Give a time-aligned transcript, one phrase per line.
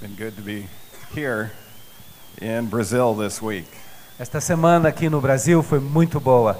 [0.00, 0.68] been good to be
[1.12, 1.50] here
[2.40, 3.66] in Brazil this week.
[4.16, 6.56] Esta semana aqui no Brasil foi muito boa.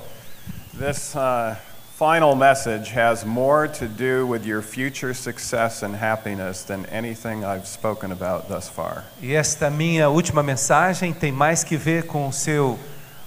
[0.74, 1.54] This uh,
[1.96, 7.68] final message has more to do with your future success and happiness than anything I've
[7.68, 9.04] spoken about thus far.
[9.22, 12.76] E esta minha última mensagem tem mais que ver com o seu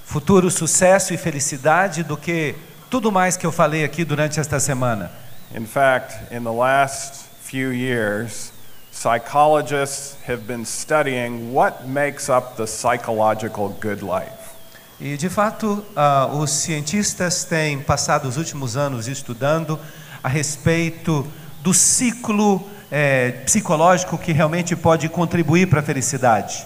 [0.04, 2.56] futuro sucesso e felicidade do que
[2.90, 5.10] tudo mais que eu falei aqui durante esta semana.
[5.56, 8.52] In fact, in the last few years,
[8.92, 14.52] psychologists have been studying what makes up the psychological good life.
[15.00, 19.80] E de fato, ah, os cientistas têm passado os últimos anos estudando
[20.24, 21.26] a respeito
[21.62, 26.64] do ciclo eh, psicológico que realmente pode contribuir para a felicidade.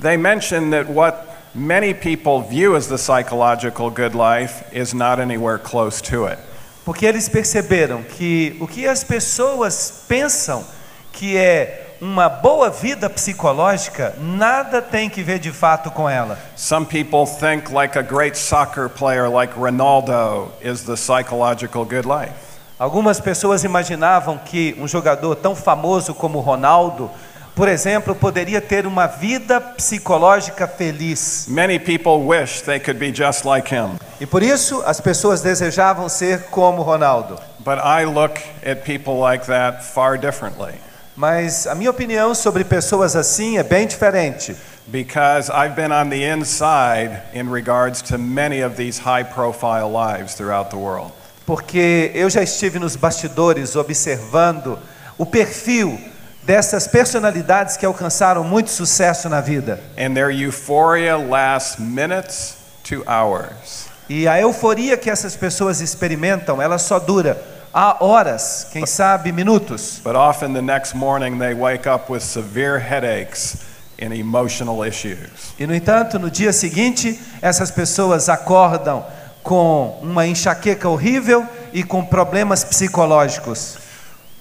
[0.00, 1.16] They mention that what
[1.54, 6.38] many people view as the psychological good life is not anywhere close to it.
[6.84, 10.64] Porque eles perceberam que o que as pessoas pensam
[11.12, 16.38] que é uma boa vida psicológica, nada tem que ver de fato com ela.
[16.54, 22.32] Some people think like a great soccer player like Ronaldo is the psychological good life.
[22.78, 27.10] Algumas pessoas imaginavam que um jogador tão famoso como Ronaldo,
[27.56, 31.46] por exemplo, poderia ter uma vida psicológica feliz.
[31.48, 33.98] Many people wish they could be just like him.
[34.20, 37.40] E por isso as pessoas desejavam ser como Ronaldo.
[37.58, 40.74] But I look at people like that far differently
[41.18, 44.54] Mas a minha opinião sobre pessoas assim é bem diferente.
[44.86, 50.34] because I've been on the inside in regards to many of these high profile lives
[50.34, 51.12] throughout the world.
[51.44, 54.78] Porque eu já estive nos bastidores observando
[55.18, 55.98] o perfil
[56.44, 59.80] dessas personalidades que alcançaram muito sucesso na vida.
[59.98, 63.88] And their euphoria lasts minutes to hours.
[64.08, 70.00] E a euforia que essas pessoas experimentam, ela só dura há horas, quem sabe minutos.
[70.02, 73.64] But often the next morning they wake up with severe headaches
[74.00, 75.54] and emotional issues.
[75.60, 79.06] E no entanto, no dia seguinte, essas pessoas acordam
[79.44, 83.78] com uma enxaqueca horrível e com problemas psicológicos.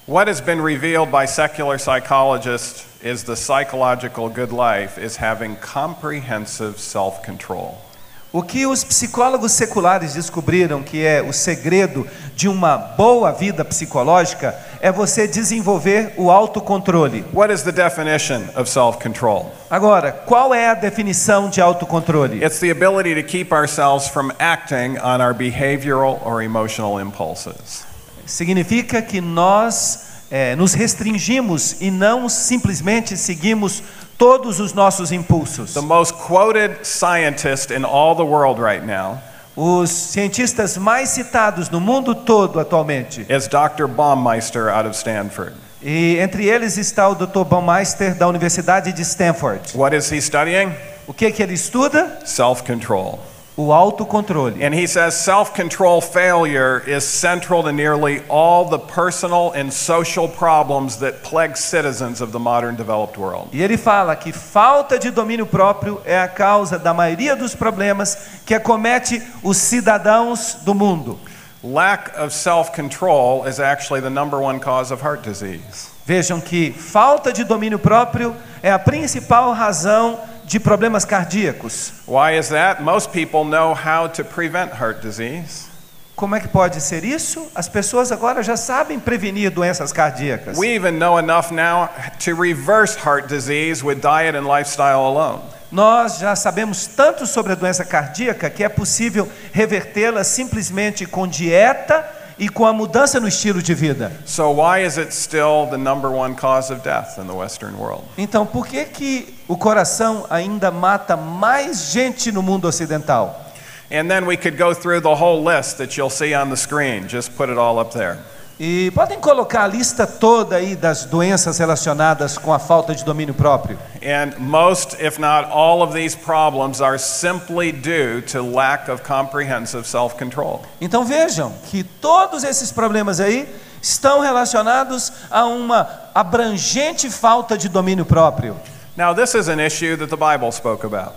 [0.07, 6.79] What has been revealed by secular psychologists is the psychological good life is having comprehensive
[6.79, 7.86] self control.
[8.31, 12.05] O que os psicólogos seculares descobriram que é o segredo
[12.35, 17.23] de uma boa vida psicológica é você desenvolver o autocontrole.
[17.33, 19.53] What is the definition of self control?
[19.69, 22.43] Agora, qual é a definição de autocontrole?
[22.43, 27.85] It's the ability to keep ourselves from acting on our behavioral or emotional impulses.
[28.25, 29.99] Significa que nós
[30.29, 33.81] eh, nos restringimos e não simplesmente seguimos
[34.17, 35.73] todos os nossos impulsos.
[35.73, 39.19] The most quoted scientist in all the world right now
[39.55, 43.87] Os cientistas mais citados no mundo todo atualmente, is Dr.
[43.87, 45.53] Baumeister out of Stanford.
[45.81, 47.43] e entre eles está o Dr.
[47.43, 49.61] Baumeister da Universidade de Stanford.
[49.75, 50.71] What is he studying?
[51.07, 52.19] O que que ele estuda?
[52.25, 53.19] Self control.
[53.57, 54.61] O autocontrole.
[54.61, 60.27] And he says self control failure is central to nearly all the personal and social
[60.27, 63.49] problems that plague citizens of the modern developed world.
[63.51, 68.41] E ele fala que falta de domínio próprio é a causa da maioria dos problemas
[68.45, 71.19] que acomete os cidadãos do mundo.
[71.63, 75.89] Lack of self control is actually the number one cause of heart disease.
[76.05, 81.91] Vejam que falta de domínio próprio é a principal razão de problemas cardíacos.
[82.07, 82.81] Why is that?
[82.81, 85.67] Most people know how to prevent heart disease.
[86.15, 87.51] Como é que pode ser isso?
[87.53, 90.57] As pessoas agora já sabem prevenir doenças cardíacas.
[90.57, 91.89] We even know enough now
[92.23, 95.41] to reverse heart disease with diet and lifestyle alone.
[95.69, 102.16] Nós já sabemos tanto sobre a doença cardíaca que é possível revertê-la simplesmente com dieta
[102.39, 104.11] e com a mudança no estilo de vida.
[104.25, 108.03] So, why is it still the number one cause of death in the Western world?
[108.17, 113.45] Então, por que que o coração ainda mata mais gente no mundo ocidental?
[113.89, 117.07] And then we could go through the whole list that you'll see on the screen.
[117.07, 118.17] Just put it all up there.
[118.59, 123.35] E podem colocar a lista toda aí das doenças relacionadas com a falta de domínio
[123.35, 123.77] próprio.
[124.01, 129.87] And most, if not all, of these problems are simply due to lack of comprehensive
[129.87, 130.63] self control.
[130.81, 133.47] Então vejam que todos esses problemas aí
[133.79, 138.55] estão relacionados a uma abrangente falta de domínio próprio.
[138.97, 141.13] Now, this is an issue that the Bible spoke about.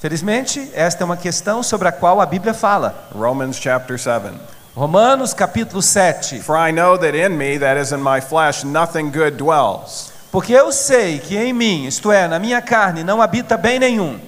[0.00, 3.08] Felizmente, esta é uma questão sobre a qual a Bíblia fala.
[3.14, 4.32] Romans chapter 7.
[4.74, 6.40] Romanos capítulo 7.
[6.40, 10.10] For I know that in me, that is in my flesh, nothing good dwells.
[10.30, 14.18] Porque eu sei que em mim, isto é, na minha carne, não habita bem nenhum.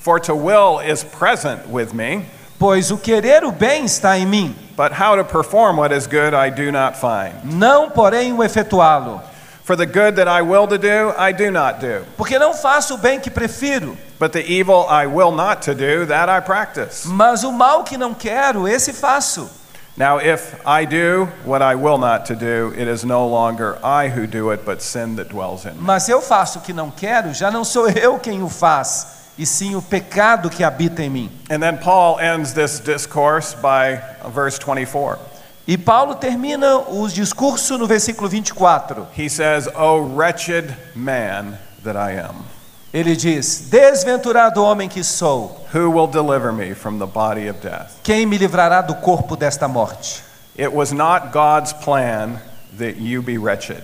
[0.00, 2.26] For to will is present with me,
[2.58, 6.32] Pois o querer o bem está em mim, but how to perform what is good
[6.34, 7.32] I do not find.
[7.44, 9.20] não porém o efetuá-lo.
[9.64, 12.04] For the good that I will to do, I do not do.
[12.16, 16.06] Porque não faço o bem que prefiro, But the evil I will not to do,
[16.06, 17.06] that I practice.
[17.06, 19.48] mas o mal que não quero, esse faço.
[19.96, 24.08] Now, if I do what I will not to do, it is no longer I
[24.08, 25.82] who do it, but sin that dwells in me.
[25.82, 29.06] Mas eu faço o que não quero, já não sou eu quem o faz,
[29.36, 31.30] e sim o pecado que habita em mim.
[31.50, 34.00] And then Paul ends this discourse by
[34.30, 35.18] verse 24.
[35.66, 39.06] E Paulo termina o discurso no versículo 24.
[39.14, 42.44] He says, Oh, wretched man that I am,
[42.92, 47.92] Ele diz: Desventurado homem que sou, who will deliver me from the body of death?
[48.02, 50.22] quem me livrará do corpo desta morte?
[50.58, 52.38] It was not God's plan
[52.78, 53.82] that you be wretched.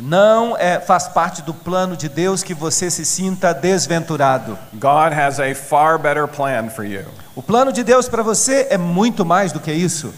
[0.00, 4.56] Não é, faz parte do plano de Deus que você se sinta desventurado.
[4.74, 7.04] God has a far better plan for you.
[7.34, 10.14] O plano de Deus para você é muito mais do que isso.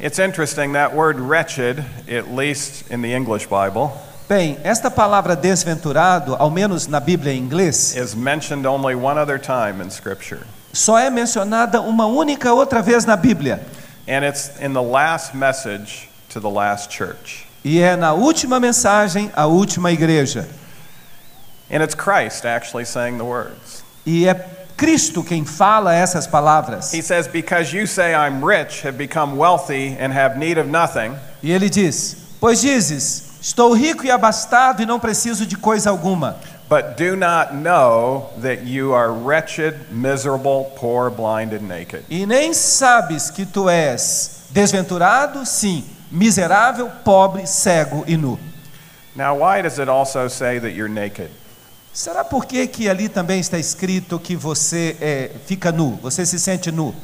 [0.00, 3.92] It's interesting that word wretched, at least in the English Bible,
[4.30, 9.40] Bem, esta palavra desventurado, ao menos na Bíblia em inglês, is mentioned only one other
[9.40, 10.42] time in Scripture.
[10.72, 13.60] só é mencionada uma única outra vez na Bíblia.
[14.08, 17.44] And it's in the last message to the last church.
[17.64, 20.46] E é na última mensagem à última igreja.
[21.68, 23.82] And it's Christ actually saying the words.
[24.06, 24.34] E é
[24.76, 26.94] Cristo quem fala essas palavras.
[26.94, 31.16] He says, Because you say I'm rich, have become wealthy, and have need of nothing,
[31.42, 36.38] E ele diz: Pois dizes, estou rico e abastado e não preciso de coisa alguma.
[36.70, 42.04] but do not know that you are wretched, miserable, poor, blind, and naked.
[42.08, 48.38] E nem sabes que tu és desventurado, sim, miserável, pobre, cego e nu.
[49.16, 51.30] Now, why does it also say that you're naked?
[51.92, 56.38] Será por que, que ali também está escrito que você é, fica nu, você se
[56.38, 56.94] sente nu?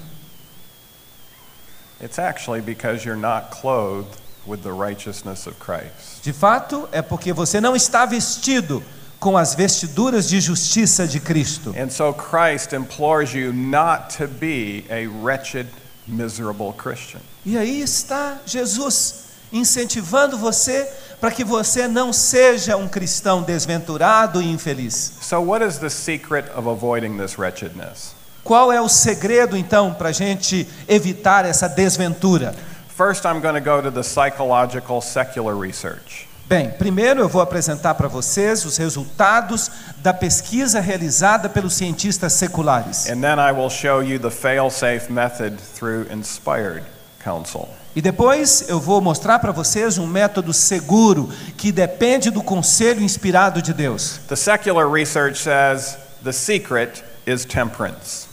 [2.01, 4.17] It's actually because you're not clothed
[4.47, 6.23] with the righteousness of Christ.
[6.23, 8.83] De fato, é porque você não está vestido
[9.19, 11.75] com as vestiduras de justiça de Cristo.
[11.77, 15.69] And so Christ implores you not to be a wretched,
[16.07, 17.21] miserable Christian.
[17.45, 20.89] E aí está Jesus incentivando você
[21.21, 25.13] para que você não seja um cristão desventurado e infeliz.
[25.23, 28.15] So, what is the secret of avoiding this wretchedness?
[28.45, 32.55] Qual é o segredo então para a gente evitar essa desventura?
[32.97, 36.27] First, I'm going to go to the psychological secular research.
[36.49, 43.07] Bem, primeiro eu vou apresentar para vocês os resultados da pesquisa realizada pelos cientistas seculares.
[43.11, 46.85] And then I will show you the fail safe method through inspired
[47.23, 47.69] counsel.
[47.95, 51.29] E depois eu vou mostrar para vocês um método seguro
[51.59, 54.21] que depende do conselho inspirado de Deus.
[54.27, 58.27] The secular research says the secret is temperance.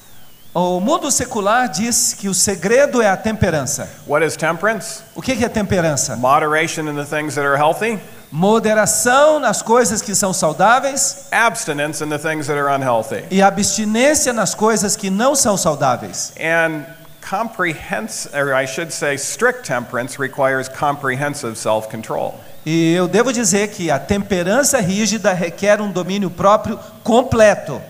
[0.55, 3.89] O mundo secular diz que o segredo é a temperança.
[4.07, 5.01] What is temperance?
[5.15, 6.15] O que é temperança?
[6.15, 8.00] Moderation in the things that are healthy,
[8.31, 13.23] Moderação nas coisas que são saudáveis abstinence in the things that are unhealthy.
[13.31, 16.33] e abstinência nas coisas que não são saudáveis.
[16.39, 16.83] And
[17.27, 22.39] comprehensive, or I should say, strict temperance requires comprehensive self control.
[22.63, 27.81] E eu devo dizer que a temperança rígida requer um domínio próprio completo.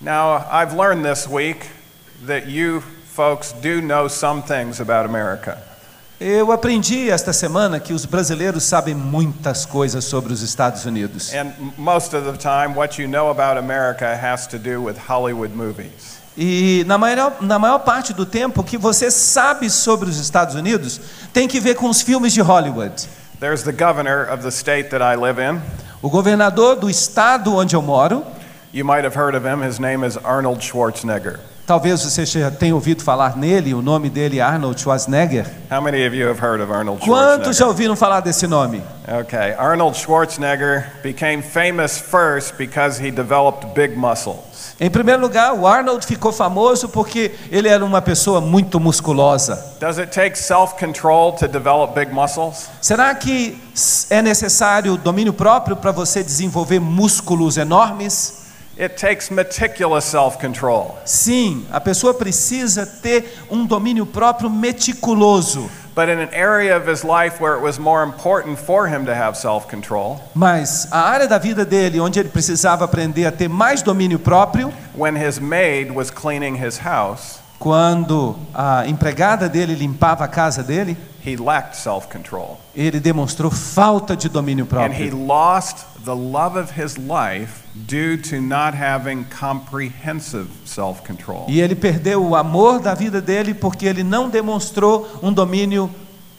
[0.00, 1.64] Now, I've learned this week
[2.26, 2.82] that you
[3.14, 5.58] folks do know some things about America.
[6.20, 11.32] Eu aprendi esta semana que os brasileiros sabem muitas coisas sobre os Estados Unidos.
[11.34, 14.96] And m- most of the time, what you know about America has to do with
[15.08, 16.14] Hollywood movies.
[16.36, 20.54] E na maior, na maior parte do tempo o que você sabe sobre os Estados
[20.54, 21.00] Unidos
[21.32, 23.06] tem que ver com os filmes de Hollywood.
[23.38, 25.60] There's the governor of the state that I live in.
[26.00, 28.24] O governador do estado onde eu moro,
[28.72, 29.62] You might have heard of him.
[29.64, 31.38] His name is Arnold Schwarzenegger.
[31.66, 35.46] Talvez você já tenha ouvido falar nele, o nome dele é Arnold Schwarzenegger.
[35.70, 37.68] How many of you have heard of Arnold Quantos já Schwarzenegger?
[37.68, 38.82] ouviram falar desse nome?
[39.20, 44.74] Okay, Arnold Schwarzenegger became famous first because he developed big muscles.
[44.80, 49.76] Em primeiro lugar, o Arnold ficou famoso porque ele era uma pessoa muito musculosa.
[49.78, 52.68] Does it take self control to develop big muscles?
[52.80, 53.56] Será que
[54.10, 58.43] é necessário domínio próprio para você desenvolver músculos enormes?
[58.76, 60.98] It takes meticulous self control.
[61.04, 65.70] Sim, a pessoa precisa ter um domínio próprio meticuloso.
[65.94, 69.14] But in an area of his life where it was more important for him to
[69.14, 73.48] have self control, Mas a área da vida dele onde ele precisava aprender a ter
[73.48, 80.24] mais domínio próprio, when his maid was cleaning his house, quando a empregada dele limpava
[80.24, 82.58] a casa dele, he lacked self control.
[82.74, 85.26] ele demonstrou falta de domínio And he próprio.
[85.26, 91.46] lost the love of his life due to not having comprehensive self control.
[91.48, 95.90] E ele perdeu o amor da vida dele porque ele não demonstrou um domínio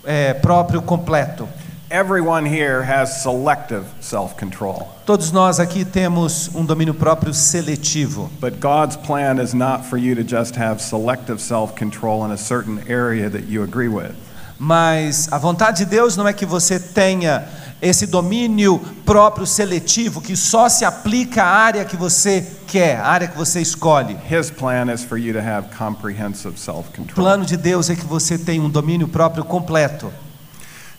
[0.03, 1.47] eh, próprio completo.
[1.91, 4.87] Everyone here has selective self control.
[5.05, 8.27] Todos nós aqui temos um domínio próprio seletivo.
[8.41, 12.37] But God's plan is not for you to just have selective self control in a
[12.37, 14.15] certain area that you agree with.
[14.57, 17.47] Mas a vontade de Deus não é que você tenha
[17.79, 23.27] esse domínio próprio seletivo que só se aplica à área que você quer, à área
[23.27, 24.17] que você escolhe.
[24.27, 28.05] His plan is for you to have comprehensive self O plano de Deus é que
[28.07, 30.11] você tenha um domínio próprio completo.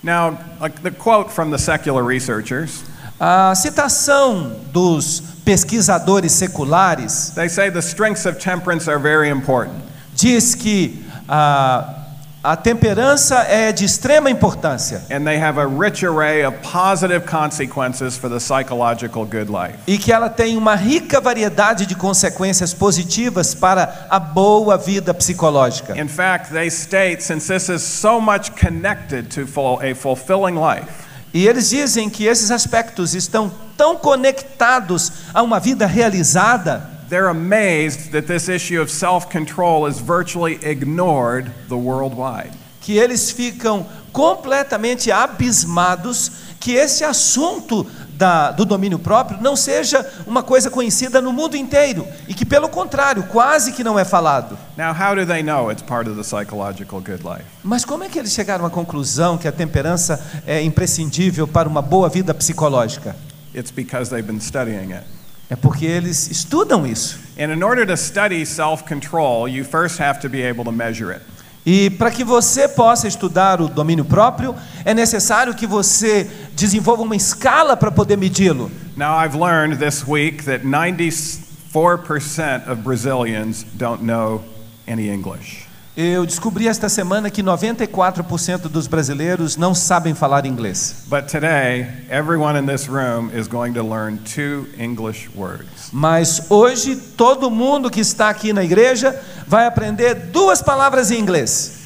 [0.06, 2.84] Now, like the quote from the secular researchers,
[3.18, 9.82] A citação dos pesquisadores seculares they say the strengths of temperance are very important.
[10.14, 12.05] diz que a,
[12.46, 18.16] a temperança é de extrema importância And they have a rich array of positive consequences
[18.16, 19.76] for the psychological good life.
[19.84, 26.00] e que ela tem uma rica variedade de consequências positivas para a boa vida psicológica.
[26.00, 29.42] In fact, they state since this is so much connected to
[29.82, 30.86] a fulfilling life,
[31.34, 38.10] E eles dizem que esses aspectos estão tão conectados a uma vida realizada they're amazed
[38.12, 42.50] that this issue of self control is virtually ignored the worldwide.
[42.80, 50.42] que eles ficam completamente abismados que esse assunto da- do domínio próprio não seja uma
[50.42, 54.56] coisa conhecida no mundo inteiro e que, pelo contrário, quase que não é falado.
[54.76, 57.44] Now, how do they know it's part of the psychological good life?
[57.62, 61.82] Mas como é que eles chegaram à conclusão que a temperança é imprescindível para uma
[61.82, 63.14] boa vida psicológica?
[63.54, 65.04] It's because they've been studying it.
[65.48, 67.18] É porque eles estudam isso.
[67.38, 71.12] And in order to study self control, you first have to be able to measure
[71.12, 71.22] it.
[71.66, 77.16] E para que você possa estudar o domínio próprio, é necessário que você desenvolva uma
[77.16, 78.70] escala para poder medi-lo.
[78.96, 84.44] Now, I've learned this week that 94% of Brazilians don't know
[84.86, 85.65] any English.
[85.96, 91.04] Eu descobri esta semana que 94% dos brasileiros não sabem falar inglês.
[91.06, 95.88] But today, everyone in this room is going to learn two English words.
[95.90, 101.78] Mas hoje todo mundo que está aqui na igreja vai aprender duas palavras em inglês.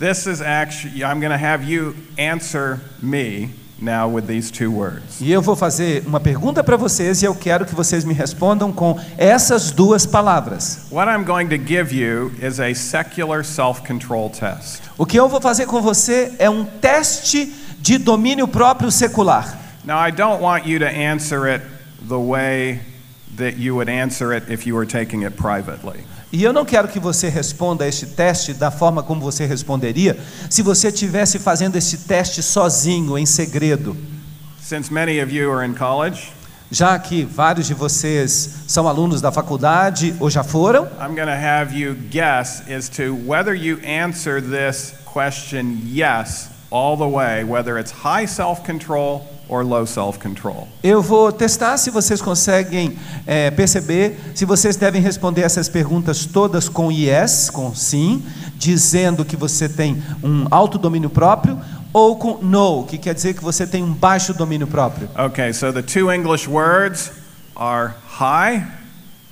[0.00, 5.20] This is actually, I'm going to have you answer me now with these two words.
[5.20, 8.72] E eu vou fazer uma pergunta para vocês e eu quero que vocês me respondam
[8.72, 10.86] com essas duas palavras.
[10.90, 14.82] What I'm going to give you is a secular self control test.
[14.96, 19.56] O que eu vou fazer com você é um teste de domínio próprio secular.
[19.84, 21.64] Now, I don't want you to answer it
[22.06, 22.80] the way
[23.36, 26.04] that you would answer it if you were taking it privately.
[26.30, 30.18] E eu não quero que você responda a este teste da forma como você responderia
[30.50, 33.96] se você estivesse fazendo este teste sozinho, em segredo.
[34.60, 36.32] Since many of you are in college,
[36.70, 41.32] Já que vários de vocês são alunos da faculdade ou já foram, I'm going to
[41.32, 47.78] have you guess as to whether you answer this question yes all the way, whether
[47.78, 50.68] it's high self control or low self control.
[50.82, 56.68] eu vou testar se vocês conseguem é, perceber se vocês devem responder essas perguntas todas
[56.68, 58.22] com yes, com sim,
[58.56, 61.58] dizendo que você tem um alto domínio próprio,
[61.92, 65.08] ou com no, que quer dizer que você tem um baixo domínio próprio.
[65.16, 67.10] Okay, so the two English words
[67.56, 68.78] are high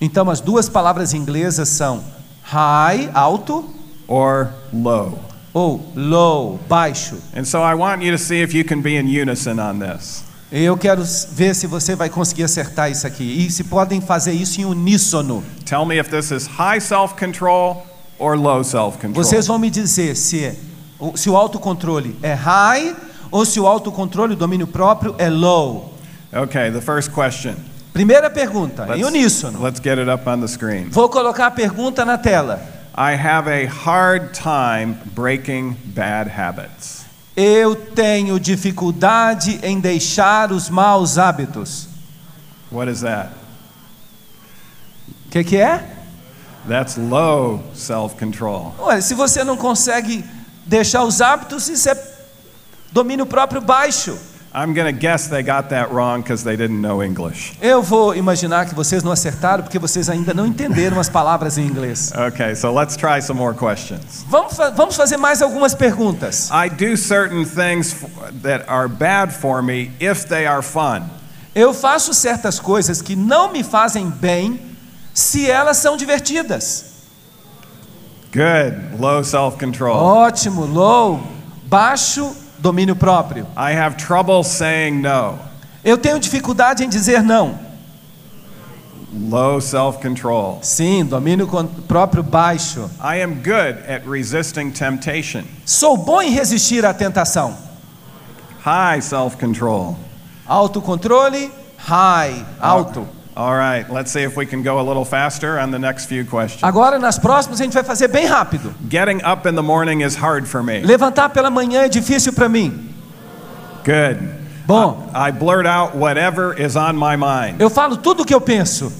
[0.01, 2.05] Então, as duas palavras inglesas são
[2.43, 3.65] high, alto,
[4.07, 5.19] or low.
[5.57, 7.17] Ou low, baixo.
[7.35, 10.23] And so I want you to see if you can be in unison on this.
[10.53, 13.25] Eu quero ver se você vai conseguir acertar isso aqui.
[13.47, 15.43] E se podem fazer isso em uníssono.
[15.65, 17.87] Tell me if this is high self control
[18.19, 19.15] or low self control.
[19.15, 20.57] Vocês vão me dizer se, é-
[21.15, 22.95] se o autocontrole é high
[23.31, 25.95] ou se o autocontrole, o domínio próprio, é low.
[26.33, 27.55] Okay, the first question.
[27.95, 29.63] Primeira pergunta, em Let's, uníssono.
[29.63, 30.91] let's get it up on the screen.
[30.91, 32.76] Vou colocar a pergunta na tela.
[32.99, 37.05] I have a hard time breaking bad habits.
[37.37, 41.89] Eu tenho dificuldade em deixar os maus hábitos.
[42.73, 43.35] What is that?
[45.31, 45.95] Que, que é?
[46.67, 48.75] That's low self control.
[48.79, 50.25] Olha, se você não consegue
[50.65, 52.17] deixar os hábitos, isso é
[52.91, 54.19] domínio próprio baixo.
[54.59, 57.53] I'm going to guess they got that wrong because they didn't know English.
[57.61, 61.67] Eu vou imaginar que vocês não acertaram porque vocês ainda não entenderam as palavras em
[61.67, 62.11] inglês.
[62.33, 64.25] Okay, so let's try some more questions.
[64.31, 66.49] Vamos, fa- vamos fazer mais algumas perguntas.
[66.51, 67.95] I do certain things
[68.43, 71.03] that are bad for me if they are fun.
[71.55, 74.59] Eu faço certas coisas que não me fazem bem
[75.13, 76.95] se elas são divertidas.
[78.33, 79.97] Good, low self control.
[79.97, 81.23] Ótimo, low,
[81.67, 82.35] baixo,
[82.67, 83.47] domínio próprio.
[83.57, 85.39] I have trouble saying no.
[85.85, 87.57] Eu tenho dificuldade em dizer não.
[89.13, 90.59] Low self control.
[90.63, 91.49] Sim, domínio
[91.87, 92.91] próprio baixo.
[93.01, 95.45] I am good at resisting temptation.
[95.65, 97.57] Sou bom em resistir à tentação.
[98.65, 99.97] High self control.
[100.45, 103.07] Autocontrole, high, alto.
[103.37, 106.25] All right, let's see if we can go a little faster on the next few
[106.25, 106.63] questions.
[106.63, 108.75] Agora, nas próximas, a gente vai fazer bem rápido.
[108.89, 110.81] Getting up in the morning is hard for me.
[110.81, 112.89] Levantar pela manhã é difícil para mim.
[113.85, 114.19] Good.
[114.67, 117.61] Bom, I blurt out whatever is on my mind.
[117.61, 118.91] eu falo tudo o que eu penso.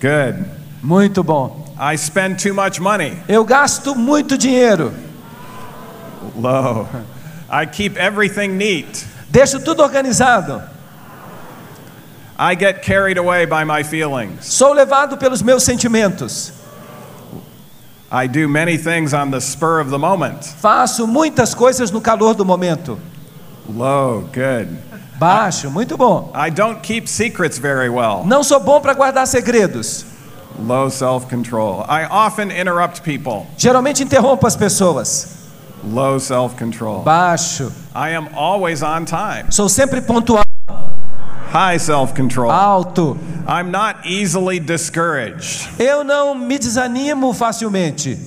[0.00, 0.44] Good.
[0.82, 1.64] Muito bom.
[1.78, 3.16] I spend too much money.
[3.28, 4.92] Eu gasto muito dinheiro.
[6.36, 6.88] Low.
[7.48, 9.06] I keep everything neat.
[9.30, 10.71] Deixo tudo organizado.
[12.38, 14.46] I get carried away by my feelings.
[14.46, 16.52] Sou levado pelos meus sentimentos.
[18.10, 20.42] I do many things on the spur of the moment.
[20.42, 22.98] Faço muitas coisas no calor do momento.
[23.68, 24.28] Low.
[24.32, 24.68] Good.
[25.18, 26.30] Baixo, muito bom.
[26.34, 28.24] I don't keep secrets very well.
[28.26, 30.04] Não sou bom para guardar segredos.
[30.58, 31.86] Low self control.
[31.88, 33.46] I often interrupt people.
[33.56, 35.48] Geralmente interrompo as pessoas.
[35.84, 37.02] Low self control.
[37.04, 37.72] Baixo.
[37.94, 39.50] I am always on time.
[39.50, 40.42] Sou sempre pontual.
[41.52, 42.50] High self control.
[42.50, 43.18] Alto.
[43.46, 45.68] I'm not easily discouraged.
[45.78, 48.18] Eu não me desanimo facilmente.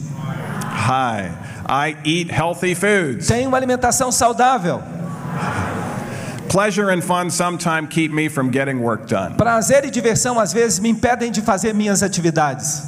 [0.64, 1.32] High.
[1.68, 3.28] I eat healthy foods.
[3.28, 4.84] Tenho uma alimentação saudável.
[6.50, 9.36] Pleasure and fun sometimes keep me from getting work done.
[9.36, 12.84] Prazer e diversão às vezes me impedem de fazer minhas atividades.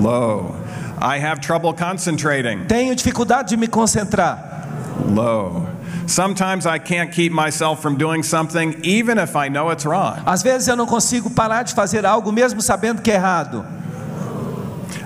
[0.00, 0.56] Low.
[1.00, 2.64] I have trouble concentrating.
[2.66, 4.66] Tenho dificuldade de me concentrar.
[5.08, 5.65] Low.
[6.06, 10.22] Sometimes I can't keep myself from doing something even if I know it's wrong.
[10.24, 13.64] Às vezes eu não consigo parar de fazer algo mesmo sabendo que é errado.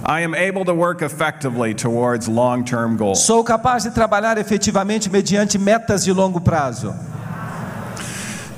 [0.05, 3.25] I am able to work effectively towards long term goals.
[3.25, 6.95] Sou capaz de trabalhar efetivamente mediante metas de longo prazo.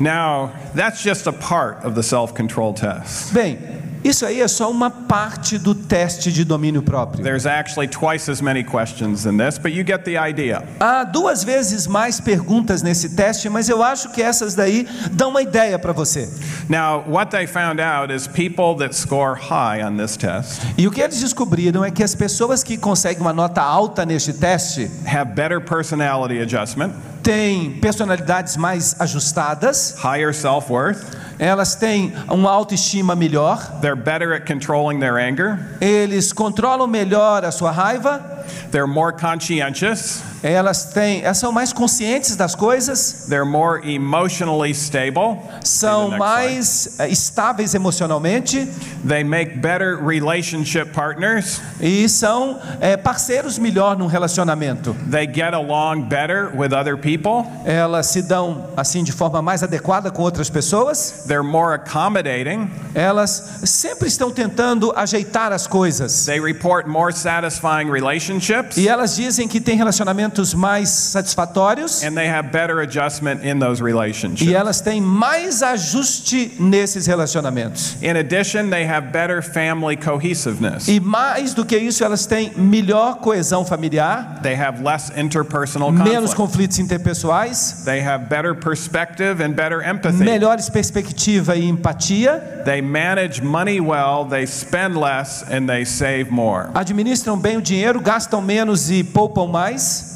[0.00, 3.32] Now, that's just a part of the self control test.
[3.32, 3.58] Bem,
[4.04, 7.22] isso aí é só uma parte do teste de domínio próprio.
[7.22, 10.62] There's actually twice as many questions in this, but you get the idea.
[10.80, 15.42] Há duas vezes mais perguntas nesse teste, mas eu acho que essas daí dão uma
[15.42, 16.28] ideia para você.
[16.68, 20.90] Now, what they found out is people that score high on this test E o
[20.90, 25.32] que eles descobriram é que as pessoas que conseguem uma nota alta neste teste have
[25.32, 31.04] better personality adjustment, têm personalidades mais ajustadas, higher self worth,
[31.42, 37.50] elas têm uma autoestima melhor, they're better at controlling their anger, eles controlam melhor a
[37.50, 38.31] sua raiva,
[38.70, 45.38] they're more conscientious, elas têm, elas são mais conscientes das coisas, they're more emotionally stable,
[45.64, 48.68] são mais eh, estáveis emocionalmente.
[49.06, 54.94] They make better relationship partners, e são eh, parceiros melhor num relacionamento.
[55.10, 60.10] they get along better with other people, Elas se dão assim de forma mais adequada
[60.10, 61.24] com outras pessoas.
[61.26, 66.24] they're more accommodating, Elas sempre estão tentando ajeitar as coisas.
[66.26, 68.31] they report more satisfying relationships,
[68.76, 73.82] E elas dizem que têm relacionamentos mais satisfatórios and they have better adjustment in those
[73.82, 74.42] relationships.
[74.42, 77.96] e elas têm mais ajuste nesses relacionamentos.
[78.02, 80.88] In addition, they have better family cohesiveness.
[80.88, 86.34] E mais do que isso, elas têm melhor coesão familiar, They have less interpersonal menos
[86.34, 86.36] conflict.
[86.36, 90.18] conflitos interpessoais, They have better perspective and better empathy.
[90.24, 96.68] melhores perspectiva e empatia, They manage money well, they spend less, and they save more.
[96.74, 100.10] administram bem o dinheiro, gastam menos e poupam mais.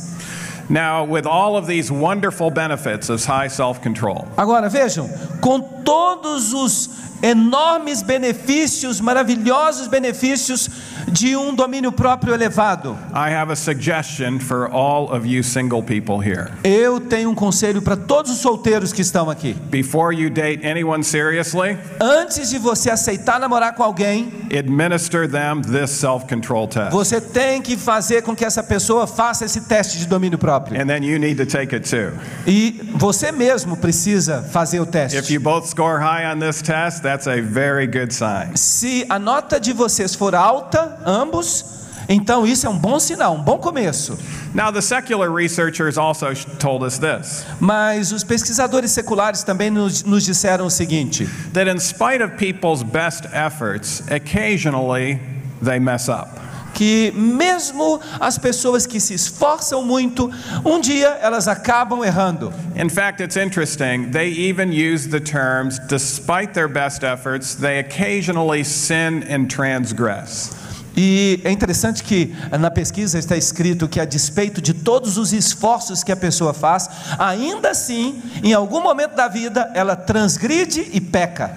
[0.68, 5.08] Now, with all of these wonderful benefits of high self control, Agora vejam,
[5.40, 6.90] com todos os
[7.22, 10.68] enormes benefícios, maravilhosos benefícios
[11.08, 16.18] de um domínio próprio elevado, I have a suggestion for all of you single people
[16.20, 16.50] here.
[16.62, 19.54] eu tenho um conselho para todos os solteiros que estão aqui.
[19.70, 25.90] Before you date anyone seriously, Antes de você aceitar namorar com alguém, administer them this
[25.90, 26.90] self control test.
[26.92, 30.78] você tem que fazer com que essa pessoa faça esse teste de domínio próprio.
[30.80, 32.12] And then you need to take it too.
[32.46, 35.32] E você mesmo precisa fazer o If teste.
[35.32, 38.56] you both score high on this test, that's a very good sign.
[38.56, 43.42] Se a nota de vocês for alta, ambos, então isso é um bom sinal, um
[43.42, 44.16] bom começo.
[44.54, 50.24] Now, the secular researchers also told us this Mas os pesquisadores seculares também nos, nos
[50.24, 55.20] disseram o seguinte: that in spite of people's best efforts, occasionally
[55.62, 56.45] they mess up.
[56.76, 60.30] Que mesmo as pessoas que se esforçam muito,
[60.62, 62.52] um dia elas acabam errando.
[62.76, 68.62] In fact, it's interesting, they even use the terms, despite their best efforts, they occasionally
[68.62, 70.50] sin and transgress.
[70.94, 76.04] E é interessante que na pesquisa está escrito que, a despeito de todos os esforços
[76.04, 81.56] que a pessoa faz, ainda assim, em algum momento da vida, ela transgride e peca.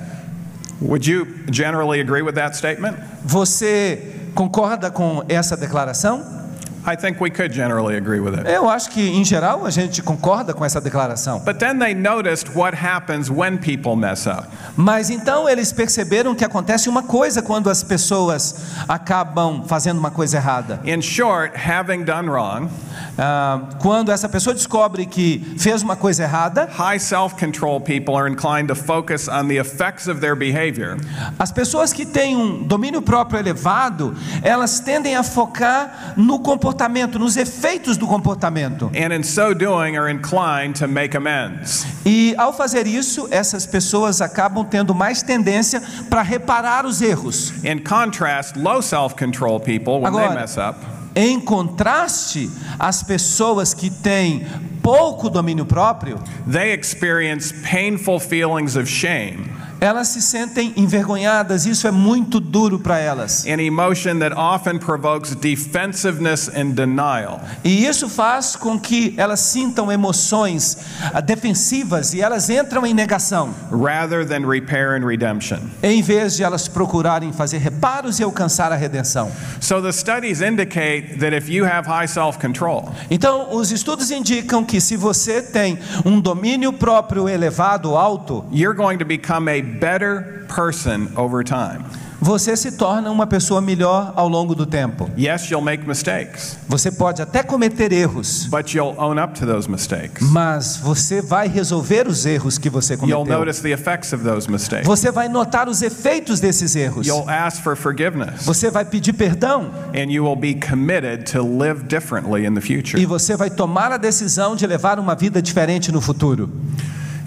[0.82, 2.98] Would you generally agree with that statement?
[3.26, 6.39] Você concorda com essa declaração?
[6.86, 8.48] I think we could generally agree with it.
[8.48, 11.40] Eu acho que, em geral, a gente concorda com essa declaração.
[11.40, 14.48] But then they noticed what happens when people mess up.
[14.76, 18.56] Mas então eles perceberam que acontece uma coisa quando as pessoas
[18.88, 20.80] acabam fazendo uma coisa errada.
[20.86, 22.70] In short, having done wrong,
[23.18, 28.32] Ah, quando essa pessoa descobre que fez uma coisa errada, high self control people are
[28.32, 30.98] inclined to focus on the effects of their behavior
[31.38, 37.36] as pessoas que têm um domínio próprio elevado, elas tendem a focar no comportamento, nos
[37.36, 38.90] efeitos do comportamento.
[38.96, 41.86] and in so doing are inclined to make amends.
[42.06, 47.52] E ao fazer isso, essas pessoas acabam tendo mais tendência para reparar os erros.
[47.64, 50.78] In contrast, low self control people, when they Agora- mess up,
[51.16, 54.46] Em contraste, as pessoas que têm
[54.82, 59.50] pouco domínio próprio, they experience painful feelings of shame,
[59.82, 63.46] elas se sentem envergonhadas, isso é muito duro para elas.
[63.46, 67.42] an emotion that often provokes defensiveness and denial.
[67.64, 70.78] E isso faz com que elas sintam emoções
[71.14, 75.60] ah, defensivas e elas entram em negação, rather than repair and redemption.
[75.82, 79.32] em vez de elas procurarem fazer reparos e alcançar a redenção.
[79.62, 84.64] So the studies indicate that if you have high self control, Então, os estudos indicam
[84.64, 90.46] que se você tem um domínio próprio elevado, alto, you're going to become a better
[90.54, 91.84] person over time.
[92.22, 95.10] você se torna uma pessoa melhor ao longo do tempo.
[95.18, 99.70] Yes, you'll make mistakes, Você pode até cometer erros, but you'll own up to those
[99.72, 100.22] mistakes.
[100.30, 103.40] mas você vai resolver os erros que você You'll cometeu.
[103.40, 104.86] notice the effects of those mistakes.
[104.86, 107.08] Você vai notar os efeitos desses erros.
[107.08, 111.84] You'll ask for forgiveness, Você vai pedir perdão and you will be committed to live
[111.86, 113.02] differently in the future.
[113.02, 116.50] e você vai tomar a decisão de levar uma vida diferente no futuro.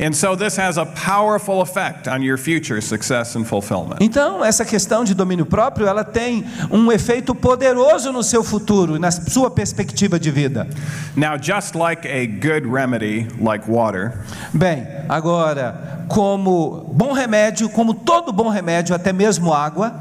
[0.02, 4.00] And so this has a powerful effect on your future success and fulfillment.
[4.00, 8.98] Então, essa questão de domínio próprio, ela tem um efeito poderoso no seu futuro e
[8.98, 10.66] na sua perspectiva de vida.
[11.14, 18.32] Now, just like a good remedy, like water, Bem, agora, como bom remédio, como todo
[18.32, 20.00] bom remédio, até mesmo água,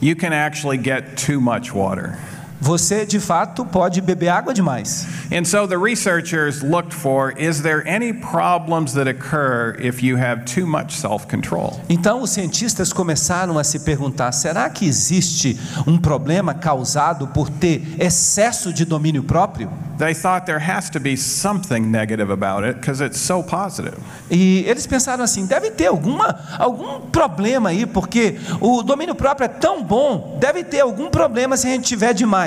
[0.00, 2.16] you can actually get too much water.
[2.60, 5.06] Você de fato pode beber água demais.
[5.32, 10.44] And so the researchers looked for is there any problems that occur if you have
[10.44, 11.80] too much self control?
[11.88, 17.96] Então os cientistas começaram a se perguntar: será que existe um problema causado por ter
[17.98, 19.70] excesso de domínio próprio?
[19.98, 23.96] They thought there has to be something negative about it because it's so positive.
[24.30, 29.48] E eles pensaram assim: deve ter alguma, algum problema aí, porque o domínio próprio é
[29.48, 32.43] tão bom, deve ter algum problema se a gente tiver demais.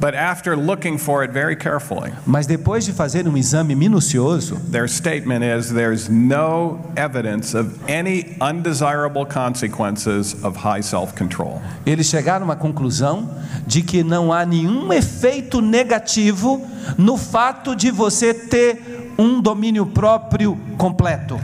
[0.00, 4.88] But after looking for it very carefully, Mas depois de fazer um exame minucioso, their
[4.88, 11.62] statement is there's no evidence of any undesirable consequences of high self control.
[11.86, 13.28] eles chegaram à conclusão
[13.64, 16.60] de que não há nenhum efeito negativo
[16.98, 21.38] no fato de você ter um domínio próprio completo.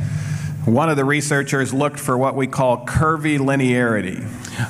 [0.66, 4.22] One of the researchers looked for what we call curvilinearity.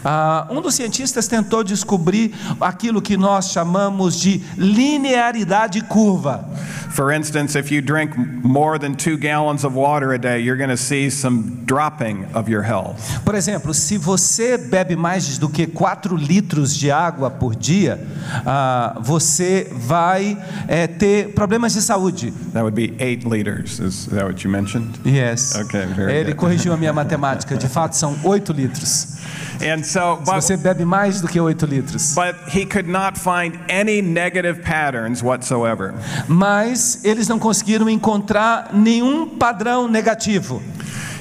[0.04, 6.44] Ah, um dos cientistas tentou descobrir aquilo que nós chamamos de linearidade curva.
[6.90, 10.70] For instance, if you drink more than two gallons of water a day, you're going
[10.70, 13.20] to see some dropping of your health.
[13.24, 18.00] Por exemplo, se você bebe mais do que 4 litros de água por dia,
[18.44, 22.32] ah, você vai eh, ter problemas de saúde.
[22.52, 23.78] That would be eight liters.
[23.78, 24.98] Is that what you mentioned?
[25.04, 25.54] Yes.
[25.54, 26.36] Okay, very Ele good.
[26.36, 27.56] corrigiu a minha matemática.
[27.56, 29.18] De fato, são 8 litros.
[29.60, 32.14] And so, but, você bebe mais do que 8 litros.
[32.14, 35.94] but he could not find any negative patterns whatsoever.
[36.26, 40.62] Mas eles não conseguiram encontrar nenhum padrão negativo.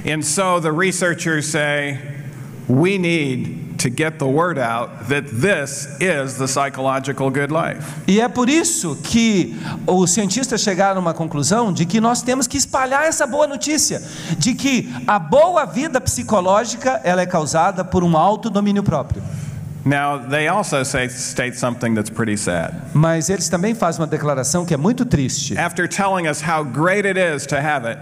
[0.06, 2.00] And so the researchers say,
[2.68, 7.82] we need to get the word out that this is the psychological good life.
[8.08, 12.48] E é por isso que os cientistas chegaram a uma conclusão de que nós temos
[12.48, 14.02] que espalhar essa boa notícia,
[14.38, 19.24] de que a boa vida psicológica ela é causada por um alto domínio próprio.
[19.86, 22.74] Now, they also say, state something that's pretty sad.
[22.94, 25.58] Mas eles também fazem uma declaração que é muito triste.
[25.58, 27.98] After telling us how great it is to have it,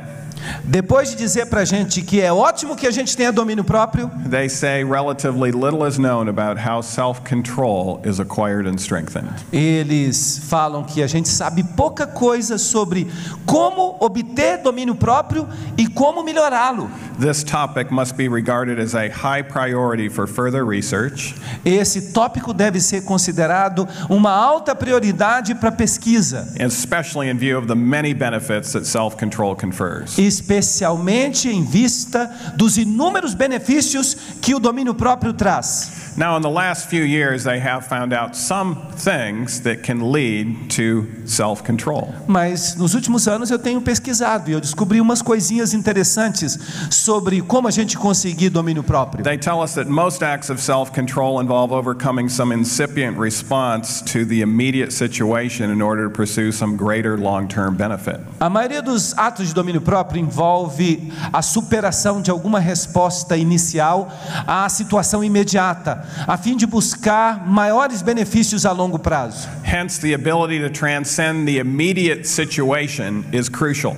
[0.64, 4.50] Depois de dizer pra gente que é ótimo que a gente tenha domínio próprio, they
[4.50, 9.34] say relatively little is known about how self control is acquired and strengthened.
[9.52, 13.08] eles falam que a gente sabe pouca coisa sobre
[13.46, 16.90] como obter domínio próprio e como melhorá-lo.
[17.18, 22.82] This topic must be regarded as a high priority for further research Esse tópico deve
[22.82, 28.86] ser considerado uma alta prioridade para pesquisa, especially in view of the many benefits that
[28.86, 30.18] self control confers.
[30.18, 36.04] especialmente em vista dos inúmeros benefícios que o domínio próprio traz.
[36.18, 40.70] Now, in the last few years, they have found out some things that can lead
[40.78, 42.14] to self control.
[42.26, 46.58] Mas nos últimos anos eu tenho pesquisado e eu descobri umas coisinhas interessantes
[47.06, 49.24] sobre como a gente conseguir domínio próprio.
[49.24, 54.26] They tell us that most acts of self control involve overcoming some incipient response to
[54.26, 58.20] the immediate situation in order to pursue some greater long term benefit.
[58.40, 64.12] A maioria dos atos de domínio próprio envolve a superação de alguma resposta inicial
[64.48, 69.48] à situação imediata, a fim de buscar maiores benefícios a longo prazo.
[69.64, 73.96] Hence, the ability to transcend the immediate situation is crucial.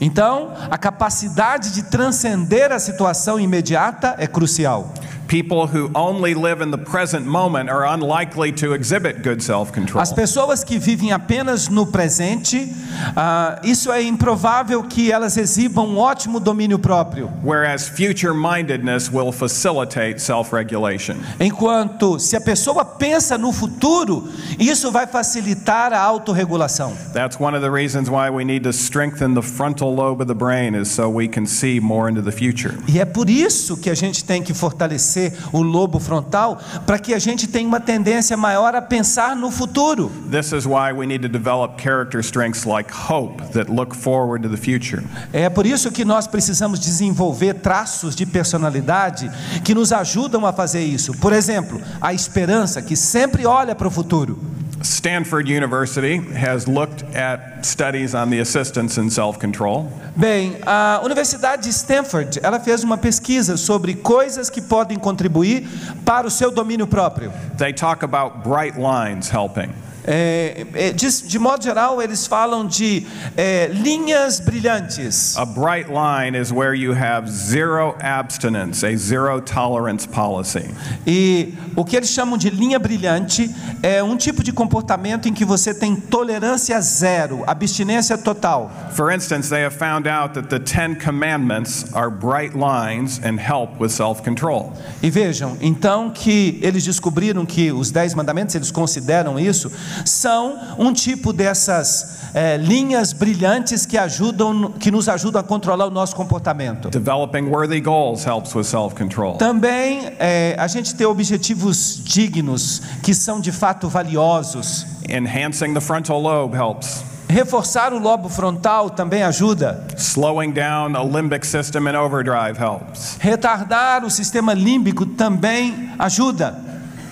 [0.00, 4.92] Então, a capacidade de transcender a situação imediata é crucial.
[5.28, 10.00] People who only live in the present moment are unlikely to exhibit good self control.
[10.00, 12.72] As pessoas que vivem apenas no presente,
[13.16, 17.28] ah, isso é improvável que elas exibam um ótimo domínio próprio.
[17.42, 21.16] Whereas future mindedness will facilitate self regulation.
[21.40, 24.28] Enquanto se a pessoa pensa no futuro,
[24.60, 26.92] isso vai facilitar a autorregulação.
[27.12, 30.34] That's one of the reasons why we need to strengthen the frontal lobe of the
[30.34, 32.74] brain, is so we can see more into the future.
[32.86, 35.15] E é por isso que a gente tem que fortalecer
[35.52, 40.10] o lobo frontal, para que a gente tenha uma tendência maior a pensar no futuro.
[40.30, 44.54] This is why we need to develop character strengths like hope that look forward to
[44.54, 45.02] the future.
[45.32, 49.30] É por isso que nós precisamos desenvolver traços de personalidade
[49.64, 51.12] que nos ajudam a fazer isso.
[51.14, 54.38] Por exemplo, a esperança que sempre olha para o futuro.
[54.86, 59.90] Stanford University has looked at studies on the assistance in self control.
[60.16, 65.66] Bem, a Universidade de Stanford, ela fez uma pesquisa sobre coisas que podem contribuir
[66.04, 67.32] para o seu domínio próprio.
[67.58, 69.70] They talk about bright lines helping.
[70.06, 75.36] É, é, de, de modo geral, eles falam de é, linhas brilhantes.
[75.36, 80.70] A bright line is where you have zero abstinence, a zero tolerance policy.
[81.06, 85.44] E o que eles chamam de linha brilhante é um tipo de comportamento em que
[85.44, 88.70] você tem tolerância zero, abstinência total.
[88.92, 93.80] For instance, they have found out that the Ten Commandments are bright lines and help
[93.80, 94.72] with self control.
[95.02, 99.70] E vejam, então que eles descobriram que os dez mandamentos, eles consideram isso,
[100.04, 105.90] são um tipo dessas é, linhas brilhantes que ajudam, que nos ajudam a controlar o
[105.90, 106.90] nosso comportamento.
[106.90, 109.38] Developing worthy goals helps with self control.
[109.38, 114.86] Também é, a gente ter objetivos dignos que são de fato valiosos.
[115.08, 117.04] Enhancing the frontal lobe helps.
[117.28, 119.84] Reforçar o lobo frontal também ajuda.
[119.96, 123.16] Slowing down a limbic system in overdrive helps.
[123.18, 126.54] Retardar o sistema límbico também ajuda.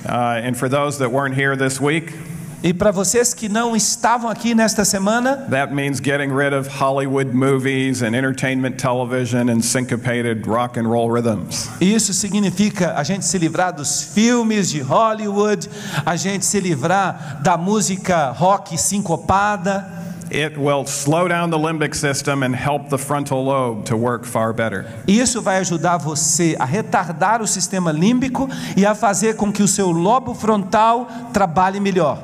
[0.06, 2.12] Uh, and for those that weren't here this week,
[2.66, 7.30] E para vocês que não estavam aqui nesta semana, that means getting rid of Hollywood
[7.34, 11.68] movies and entertainment television and syncopated rock and roll rhythms.
[11.78, 15.68] isso significa a gente se livrar dos filmes de Hollywood,
[16.06, 20.02] a gente se livrar da música rock sincopada.
[20.34, 24.52] It will slow down the limbic system and help the frontal lobe to work far
[24.52, 24.84] better.
[25.06, 29.68] Isso vai ajudar você a retardar o sistema límbico e a fazer com que o
[29.68, 32.20] seu lobo frontal trabalhe melhor.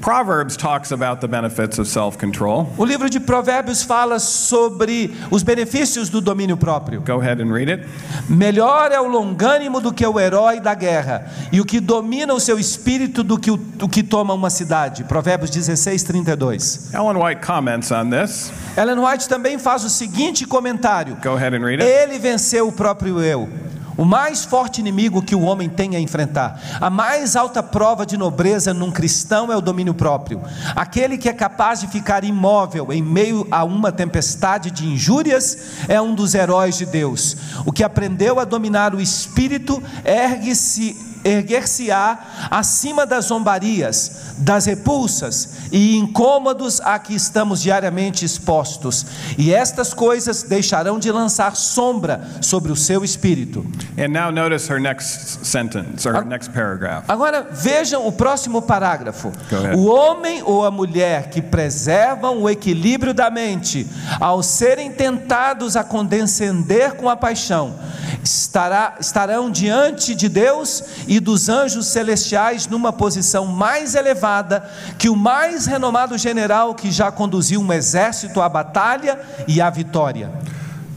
[0.00, 2.72] Proverbs talks about the benefits of self control.
[2.78, 7.02] O livro de Provérbios fala sobre os benefícios do domínio próprio.
[7.02, 7.86] Go ahead and read it.
[8.28, 12.40] Melhor é o longânimo do que o herói da guerra, e o que domina o
[12.40, 15.04] seu espírito do que o do que toma uma cidade.
[15.04, 16.94] Provérbios 16, 32.
[16.94, 18.52] Ellen White comments on this.
[18.76, 21.84] Ellen White também faz o seguinte comentário: Go ahead and read it.
[21.84, 23.48] Ele venceu o próprio eu.
[23.96, 26.78] O mais forte inimigo que o homem tem a enfrentar.
[26.80, 30.40] A mais alta prova de nobreza num cristão é o domínio próprio.
[30.74, 36.00] Aquele que é capaz de ficar imóvel em meio a uma tempestade de injúrias é
[36.00, 37.36] um dos heróis de Deus.
[37.66, 45.96] O que aprendeu a dominar o espírito ergue-se erguer-se-á acima das zombarias, das repulsas e
[45.96, 49.06] incômodos a que estamos diariamente expostos,
[49.38, 53.64] e estas coisas deixarão de lançar sombra sobre o seu espírito.
[53.98, 57.04] And now notice her next sentence or her next paragraph.
[57.08, 59.32] Agora vejam o próximo parágrafo.
[59.76, 63.86] O homem ou a mulher que preservam o equilíbrio da mente,
[64.18, 67.74] ao serem tentados a condescender com a paixão,
[68.22, 74.62] estará, estarão diante de Deus e dos anjos celestiais numa posição mais elevada
[74.96, 79.18] que o mais renomado general que já conduziu um exército à batalha
[79.48, 80.30] e à vitória.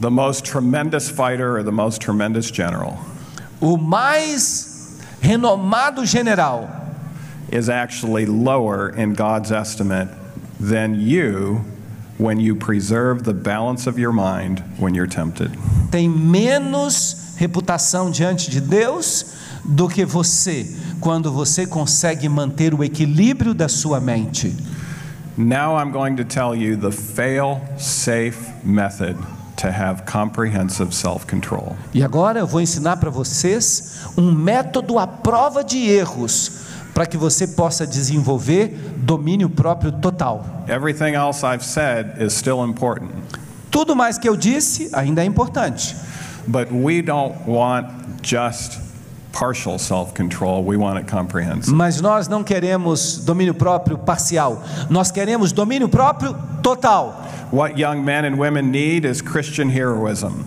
[0.00, 2.96] The most tremendous fighter or the most tremendous general
[3.60, 6.68] O mais renomado general
[7.50, 10.08] is actually lower in God's estimate
[10.60, 11.64] than you
[12.18, 15.50] when you preserve the balance of your mind when you're tempted.
[15.90, 19.26] tem menos reputação diante de Deus
[19.64, 20.66] do que você,
[21.00, 24.54] quando você consegue manter o equilíbrio da sua mente.
[25.36, 29.16] Now I'm going to tell you the fail safe method
[29.56, 31.76] to have comprehensive self control.
[31.92, 37.16] E agora eu vou ensinar para vocês um método à prova de erros para que
[37.16, 40.64] você possa desenvolver domínio próprio total.
[40.68, 43.10] Everything else I've said is still important,
[43.74, 45.96] Tudo mais que eu disse ainda é importante,
[46.46, 48.80] but we don't want just
[49.32, 51.74] partial self control, we want it comprehensive.
[51.74, 54.62] mas nós não queremos domínio próprio parcial.
[54.88, 57.20] Nós queremos domínio próprio total.
[57.50, 60.44] What young men and women need is Christian heroism.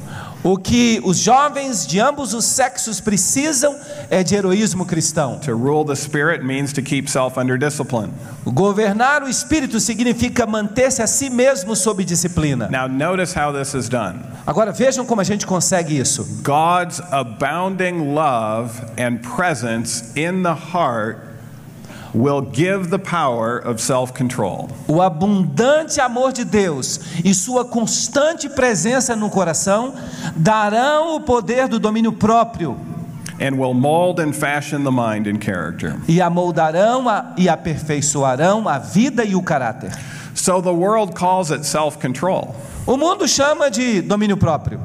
[0.48, 3.76] O que os jovens de ambos os sexos precisam
[4.10, 5.38] é de heroísmo cristão.
[5.40, 8.14] To rule the spirit means to keep self under discipline.
[8.46, 12.70] Governar o espírito significa manter-se a si mesmo sob disciplina.
[12.70, 14.22] Now, notice how this is done.
[14.46, 16.24] Agora vejam como a gente consegue isso.
[16.44, 21.27] God's abounding love and presence in the heart
[22.18, 24.70] will give the power of self control.
[24.88, 29.94] O abundante amor de Deus e sua constante presença no coração
[30.36, 32.78] darão o poder do domínio próprio
[33.40, 35.96] And will mold and fashion the mind and character.
[36.08, 39.92] e amoldarão a, e aperfeiçoarão a vida e o caráter.
[40.34, 42.56] So the world calls it self control,
[42.88, 44.80] O mundo chama de domínio próprio,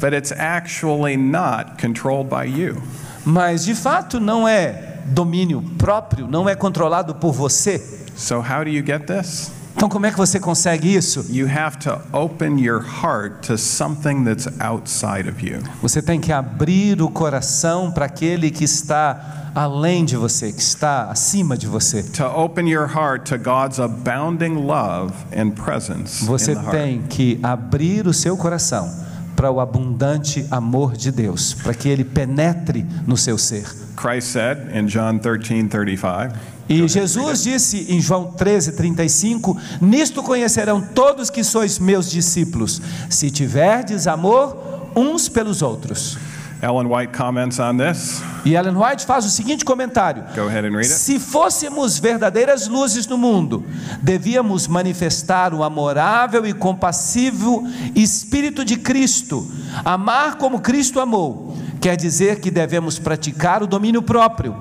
[0.00, 2.80] but it's actually not controlled by you.
[3.24, 7.78] mas de fato não é domínio próprio, não é controlado por você.
[8.16, 9.50] So, how do you get this?
[9.76, 11.26] Então, como é que você consegue isso?
[11.28, 15.58] You have to open your heart to something that's outside of you.
[15.82, 21.10] Você tem que abrir o coração para aquele que está além de você, que está
[21.10, 22.02] acima de você.
[22.02, 28.12] To open your heart to God's abounding love and presence Você tem que abrir o
[28.12, 29.03] seu coração
[29.44, 33.66] para o abundante amor de Deus, para que ele penetre no seu ser.
[33.94, 36.34] Christ said in John 13 35,
[36.66, 42.80] E Jesus disse em João 13:35, nisto conhecerão todos que sois meus discípulos,
[43.10, 44.56] se tiverdes amor
[44.96, 46.16] uns pelos outros.
[46.64, 48.22] Ellen White comments on this.
[48.42, 50.94] E Ellen White faz o seguinte comentário: Go ahead and read it.
[50.94, 53.64] Se fôssemos verdadeiras luzes no mundo,
[54.00, 59.46] devíamos manifestar o amorável e compassivo Espírito de Cristo.
[59.84, 64.56] Amar como Cristo amou, quer dizer que devemos praticar o domínio próprio,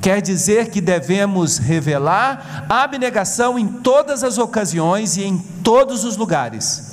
[0.00, 6.86] quer dizer que devemos revelar abnegação em todas as ocasiões e em todos os lugares.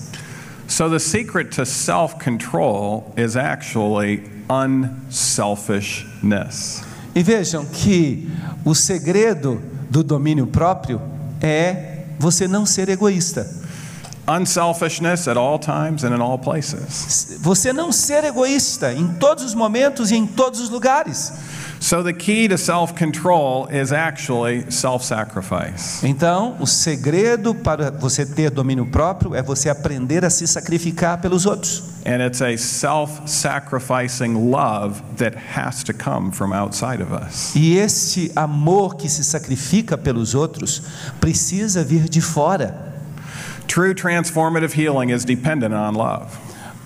[0.68, 6.84] So, the secret to self control is actually unselfishness.
[7.14, 8.30] E vejam que
[8.64, 11.02] o segredo do domínio próprio
[11.42, 13.66] é você não ser egoísta.
[14.28, 17.38] Unselfishness at all times and in all places.
[17.42, 21.32] Você não ser egoísta em todos os momentos e em todos os lugares.
[21.80, 26.04] So, the key to self control is actually self sacrifice.
[26.04, 31.46] Então, o segredo para você ter domínio próprio é você aprender a se sacrificar pelos
[31.46, 31.96] outros.
[32.06, 37.56] And it's a self sacrificing love that has to come from outside of us.
[37.56, 40.82] E este amor que se sacrifica pelos outros
[41.20, 42.94] precisa vir de fora.
[43.68, 46.38] True transformative healing is dependent on love.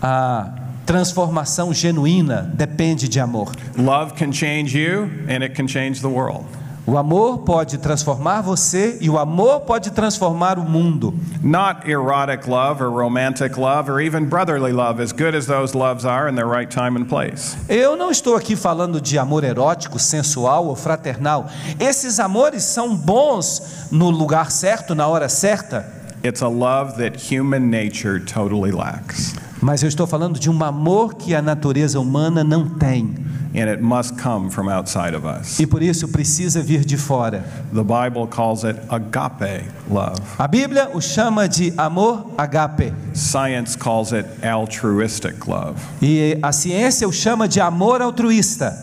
[0.01, 3.51] A transformação genuína depende de amor.
[3.77, 6.45] Love can change you and it can change the world.
[6.87, 11.13] O amor pode transformar você e o amor pode transformar o mundo.
[11.43, 16.05] Not erotic love or romantic love or even brotherly love, as good as those loves
[16.05, 17.55] are in their right time and place.
[17.69, 21.45] Eu não estou aqui falando de amor erótico, sensual ou fraternal.
[21.79, 25.85] Esses amores são bons no lugar certo, na hora certa.
[26.23, 29.35] It's a love that human nature totally lacks.
[29.61, 33.13] Mas eu estou falando de um amor que a natureza humana não tem.
[33.55, 35.59] And it must come from outside of us.
[35.59, 37.43] E por isso precisa vir de fora.
[37.73, 40.21] The Bible calls it agape love.
[40.37, 42.93] A Bíblia o chama de amor agape.
[43.13, 45.81] Science calls it altruistic love.
[45.99, 48.77] E a ciência o chama de amor altruísta.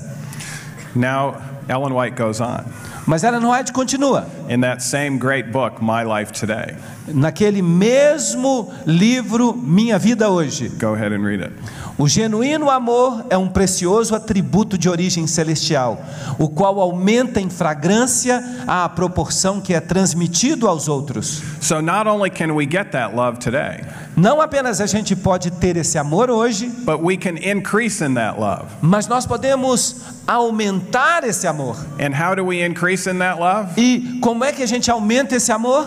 [0.97, 1.37] Now,
[1.69, 2.65] Ellen White goes on.
[3.07, 4.27] Mas Ellen White continua.
[4.49, 6.77] In that same great book, My Life Today,
[7.07, 10.69] Naquele mesmo livro, Minha Vida Hoje.
[10.79, 11.53] go ahead and read it.
[11.99, 15.99] O genuíno amor é um precioso atributo de origem celestial,
[16.39, 21.43] o qual aumenta em fragrância à proporção que é transmitido aos outros.
[21.59, 23.83] So, not only can we get that love today,
[24.15, 28.39] Não apenas a gente pode ter esse amor hoje, but we can increase in that
[28.39, 28.65] love.
[28.83, 31.77] mas nós podemos aumentar esse amor.
[31.99, 33.71] And how do we increase in that love?
[33.81, 35.87] E como é que a gente aumenta esse amor?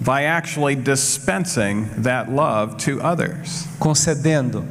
[0.00, 3.66] By actually dispensing that love to others.
[3.78, 4.64] Concedendo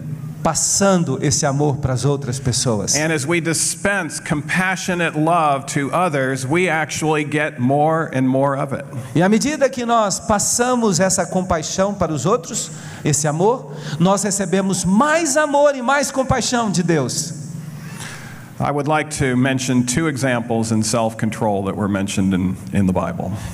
[0.44, 2.96] passando esse amor para as outras pessoas.
[2.96, 8.74] And as we dispense compassionate love to others, we actually get more and more of
[8.74, 8.86] it.
[9.16, 12.72] E à medida que nós passamos essa compaixão para os outros,
[13.04, 17.41] esse amor, nós recebemos mais amor e mais compaixão de Deus.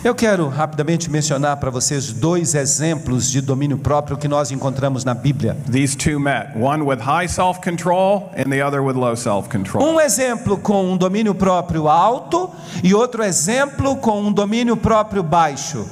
[0.03, 5.13] Eu quero rapidamente mencionar para vocês dois exemplos de domínio próprio que nós encontramos na
[5.13, 5.55] Bíblia.
[5.71, 9.81] These two met, one with high self control and the other with low self control.
[9.81, 12.49] Um exemplo com um domínio próprio alto
[12.83, 15.87] e outro exemplo com um domínio próprio baixo.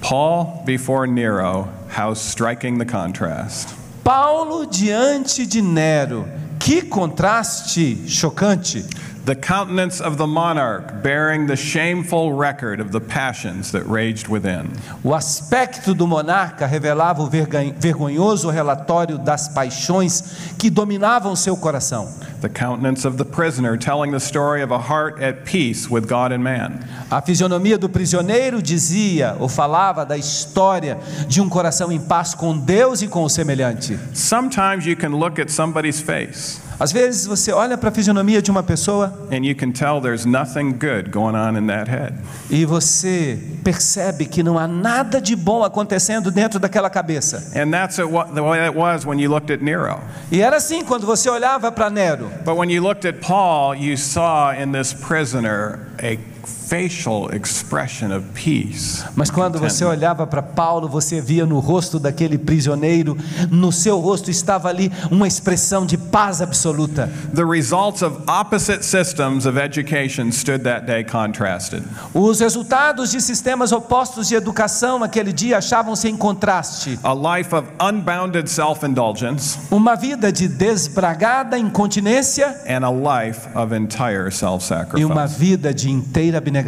[0.00, 3.74] Paul before Nero, how striking the contrast.
[4.02, 6.39] Paulo diante de Nero.
[6.60, 8.84] Que contraste chocante!
[9.30, 14.72] The countenance of the monarch bearing the shameful record of the passions that raged within.
[15.04, 22.12] O aspecto do monarca revelava o vergonhoso relatório das paixões que dominavam seu coração.
[22.40, 26.32] The countenance of the prisoner telling the story of a heart at peace with God
[26.32, 26.80] and man.
[27.08, 32.58] A fisionomia do prisioneiro dizia ou falava da história de um coração em paz com
[32.58, 33.96] Deus e com o semelhante.
[34.12, 38.50] Sometimes you can look at somebody's face Às vezes você olha para a fisionomia de
[38.50, 42.14] uma pessoa and you can tell there's nothing good going on in that head.
[42.48, 47.52] e você percebe que não há nada de bom acontecendo dentro daquela cabeça.
[47.54, 50.00] And that's it wa- the way it was when you looked at Nero.
[50.32, 52.30] E era assim quando você olhava para Nero.
[52.46, 56.18] But when you looked at Paul, you saw in this prisoner a
[56.70, 59.04] facial expression of peace.
[59.16, 63.18] Mas quando você olhava para Paulo, você via no rosto daquele prisioneiro,
[63.50, 67.10] no seu rosto estava ali uma expressão de paz absoluta.
[67.34, 71.82] The results of opposite systems of education stood that day contrasted.
[72.14, 77.00] Os resultados de sistemas opostos de educação naquele dia achavam-se em contraste.
[77.02, 83.74] A life of unbounded self indulgence Uma vida de desbragada incontinência and a life of
[83.74, 84.60] entire self
[84.96, 86.59] e uma vida de inteira abnegação.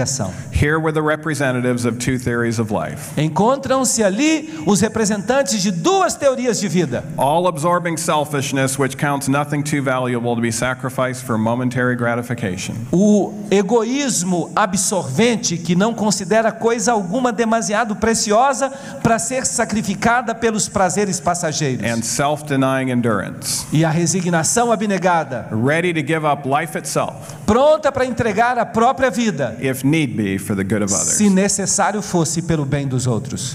[0.52, 6.14] Here were the representatives of two theories of life Encontram-se ali os representantes de duas
[6.14, 7.04] teorias de vida.
[7.18, 12.74] all absorbing selfishness, which counts nothing too valuable to be sacrificed for momentary gratification.
[12.92, 18.70] O egoísmo absorvente que não considera coisa alguma demasiado preciosa
[19.02, 21.84] para ser sacrificada pelos prazeres passageiros.
[21.84, 27.12] and self denying endurance, E a resignação abnegada, ready to give up life itself,
[27.46, 31.16] pronta para entregar a própria vida, if need be, for the good of others.
[31.16, 33.54] se necessário fosse pelo bem dos outros.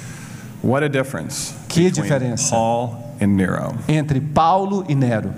[0.62, 2.50] What a difference Que between diferença.
[2.50, 3.76] Paul and Nero.
[3.88, 5.34] Entre Paulo e Nero.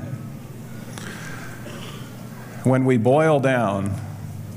[2.64, 3.92] When we boil down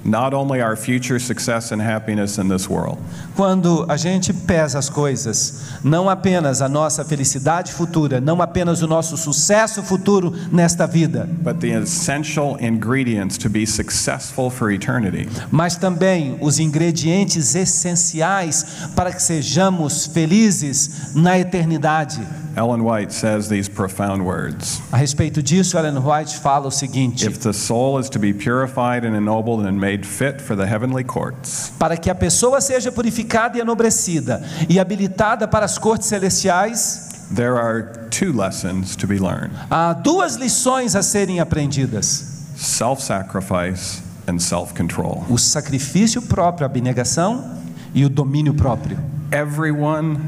[0.05, 2.99] not only our future success and happiness in this world,
[3.35, 8.87] Quando a gente pesa as coisas, não apenas a nossa felicidade futura, não apenas o
[8.87, 15.76] nosso sucesso futuro nesta vida, but the essential ingredients to be successful for eternity, mas
[15.76, 22.20] também os ingredientes essenciais para que sejamos felizes na eternidade.
[22.55, 24.83] Ellen White says these profound words.
[24.93, 29.07] A respeito disso, Ellen White fala o seguinte: If the soul is to be purified
[29.07, 33.22] and ennobled and made fit for the heavenly courts, para que a pessoa seja purificada
[33.57, 39.53] e enobrecida e habilitada para as cortes celestiais, there are two lessons to be learned
[39.70, 45.25] há duas lições a serem aprendidas: self sacrifice and self control.
[45.29, 47.59] o sacrifício próprio, a abnegação
[47.95, 48.99] e o domínio próprio.
[49.33, 50.18] Everyone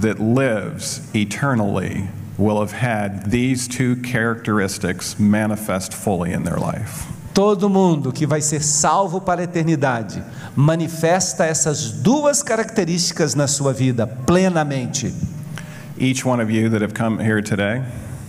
[0.00, 7.06] that lives eternally will have had these two characteristics manifest fully in their life.
[7.34, 10.22] Todo mundo que vai ser salvo para a eternidade
[10.54, 15.12] manifesta essas duas características na sua vida plenamente.
[15.98, 17.82] Each one of you that have come here today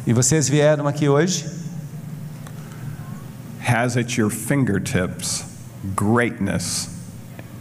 [0.08, 1.46] E vocês vieram aqui hoje
[3.68, 5.44] has at your fingertips
[5.96, 6.90] greatness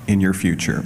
[0.09, 0.83] in your future.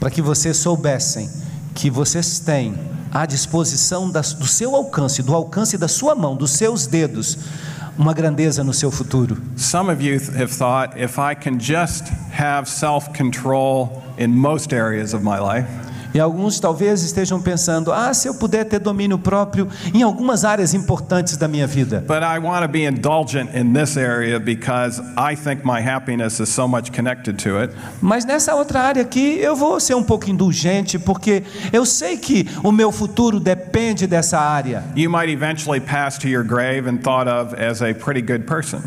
[0.00, 1.28] para que vocês soubessem
[1.74, 2.74] que vocês têm
[3.10, 7.38] à disposição das- do seu alcance, do alcance da sua mão, dos seus dedos,
[7.98, 9.36] uma grandeza no seu futuro.
[9.56, 15.14] Some of you have thought if I can just have self control in most areas
[15.14, 15.68] of my life,
[16.14, 20.74] E alguns talvez estejam pensando: ah, se eu puder ter domínio próprio em algumas áreas
[20.74, 22.04] importantes da minha vida.
[22.06, 26.48] but I want to be indulgent in this area because I think my happiness is
[26.48, 27.74] so much connected to it.
[28.00, 31.42] Mas nessa outra área aqui eu vou ser um pouco indulgente, porque
[31.72, 34.84] eu sei que o meu futuro depende dessa área.
[34.96, 38.80] You might eventually pass to your grave and thought of as a pretty good person.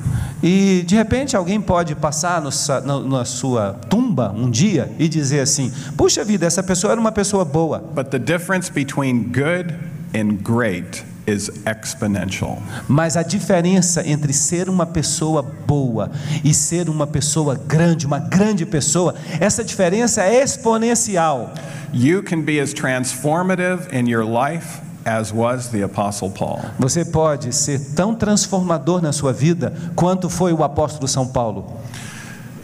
[0.43, 2.49] E de repente alguém pode passar no
[2.85, 7.11] na, na sua tumba um dia e dizer assim: puxa vida, essa pessoa era uma
[7.15, 7.79] pessoa boa.
[7.79, 9.73] But the difference between good
[10.13, 12.61] and great is exponential.
[12.87, 16.11] Mas a diferença entre ser uma pessoa boa
[16.43, 21.53] e ser uma pessoa grande, uma grande pessoa, essa diferença é exponencial.
[21.93, 26.59] You can be as transformative in your life as was the Apostle Paul.
[26.79, 31.79] Você pode ser tão transformador na sua vida quanto foi o apóstolo São Paulo.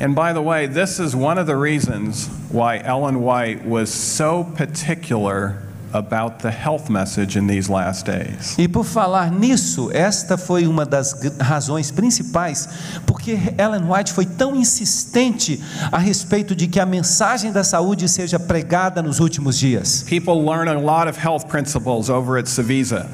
[0.02, 4.44] And by the way, this is one of the reasons why Ellen White was so
[4.44, 5.62] particular
[5.94, 8.56] about the health message in these last days.
[8.58, 12.68] E por falar nisso, esta foi uma das razões principais
[13.06, 18.40] porque Ellen White foi tão insistente a respeito de que a mensagem da saúde seja
[18.40, 20.04] pregada nos últimos dias.
[20.10, 23.06] People learn a lot of health principles over at Savisa.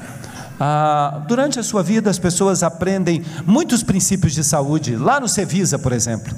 [0.60, 5.78] Ah, durante a sua vida, as pessoas aprendem muitos princípios de saúde, lá no Cevisa,
[5.78, 6.34] por exemplo.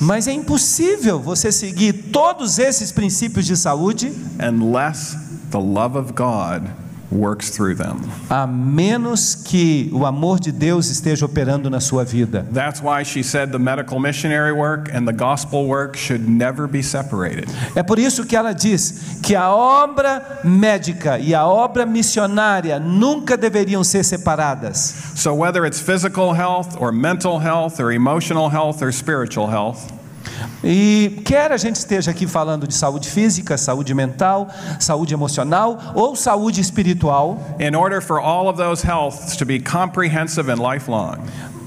[0.00, 5.16] Mas é impossível você seguir todos esses princípios de saúde unless
[5.50, 6.83] the love of God
[7.14, 8.00] works through them.
[8.28, 12.46] a menos que o amor de Deus esteja operando na sua vida.
[12.52, 16.82] That's why she said the medical missionary work and the gospel work should never be
[16.82, 17.48] separated.
[17.74, 23.36] É por isso que ela diz que a obra médica e a obra missionária nunca
[23.36, 25.12] deveriam ser separadas.
[25.14, 29.92] So, whether it's physical health or mental health or emotional health or spiritual health,
[30.62, 34.48] E quer a gente esteja aqui falando de saúde física, saúde mental,
[34.80, 40.50] saúde emocional ou saúde espiritual, in order for all of those healths to be comprehensive
[40.50, 41.18] and lifelong,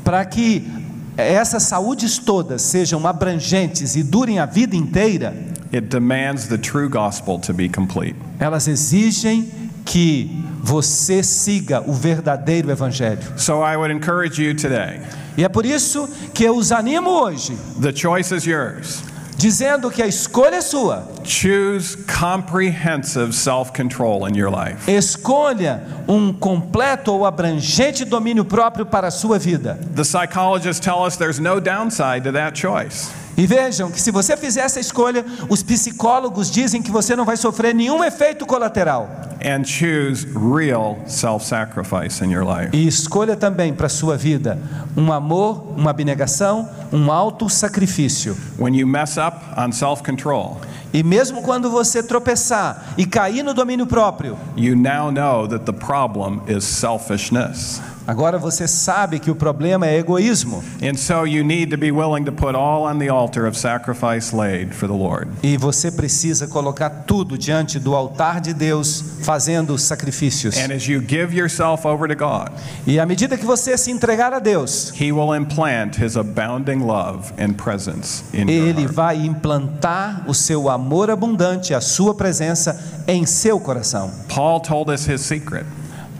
[0.04, 0.68] para que
[1.16, 5.34] essas saúdes todas sejam abrangentes e durem a vida inteira,
[5.74, 8.16] it demands the true gospel to be complete.
[8.40, 9.52] elas exigem
[9.86, 13.22] que você siga o verdadeiro evangelho.
[13.38, 15.00] So, I would encourage you today
[15.38, 19.04] E é por isso que eu os animo hoje, the choice is yours.
[19.38, 21.08] dizendo que a escolha é sua.
[21.24, 24.92] Choose comprehensive self control in your life.
[24.92, 29.80] Escolha um completo ou abrangente domínio próprio para a sua vida.
[29.96, 33.12] The psychologists tell us there's no downside to that choice.
[33.38, 37.38] E vejam que se você fizer essa escolha, os psicólogos dizem que você não vai
[37.38, 39.08] sofrer nenhum efeito colateral.
[39.46, 42.76] And choose real self sacrifice in your life.
[42.76, 44.60] E escolha também para sua vida
[44.98, 48.36] um amor, uma abnegação, um alto sacrifício.
[48.58, 50.60] When you mess up on self control,
[50.92, 55.74] E mesmo quando você tropeçar e cair no domínio próprio, you now know that the
[55.74, 57.80] problem is selfishness.
[58.08, 60.64] Agora você sabe que o problema é egoísmo.
[60.82, 64.36] And so you need to be willing to put all on the altar of sacrifice
[64.36, 65.30] laid for the Lord.
[65.44, 70.58] E você precisa colocar tudo diante do altar de Deus, fazendo sacrifícios.
[70.58, 72.52] And as you give yourself over to God,
[72.86, 77.34] E à medida que você se entregar a Deus, He will implant His abounding love
[77.38, 83.26] and presence in your Ele vai implantar o seu amor abundante, a sua presença em
[83.26, 84.12] seu coração.
[84.28, 85.66] Paul told us his secret.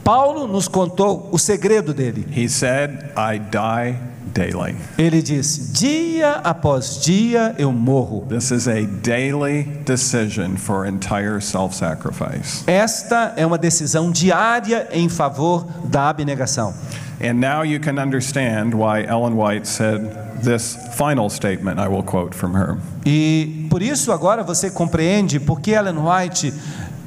[0.08, 2.26] Paulo nos contou o segredo dele.
[2.34, 3.94] He said, I die
[4.32, 4.74] daily.
[4.96, 8.24] Ele disse: Dia após dia eu morro.
[8.26, 12.64] This is a daily decision for entire self sacrifice.
[12.66, 16.72] Esta é uma decisão diária em favor da abnegação.
[17.20, 20.08] And now you can understand why Ellen White said
[20.42, 22.78] this final statement I will quote from her.
[23.04, 26.54] E por isso agora você compreende por que Ellen White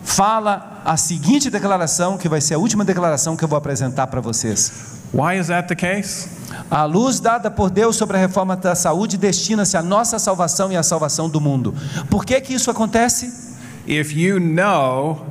[0.03, 4.21] fala a seguinte declaração, que vai ser a última declaração que eu vou apresentar para
[4.21, 4.99] vocês.
[5.13, 6.29] Why is that the case?
[6.69, 10.77] A luz dada por Deus sobre a reforma da saúde destina-se à nossa salvação e
[10.77, 11.75] à salvação do mundo.
[12.09, 13.51] Por que que isso acontece?
[13.85, 15.25] If you know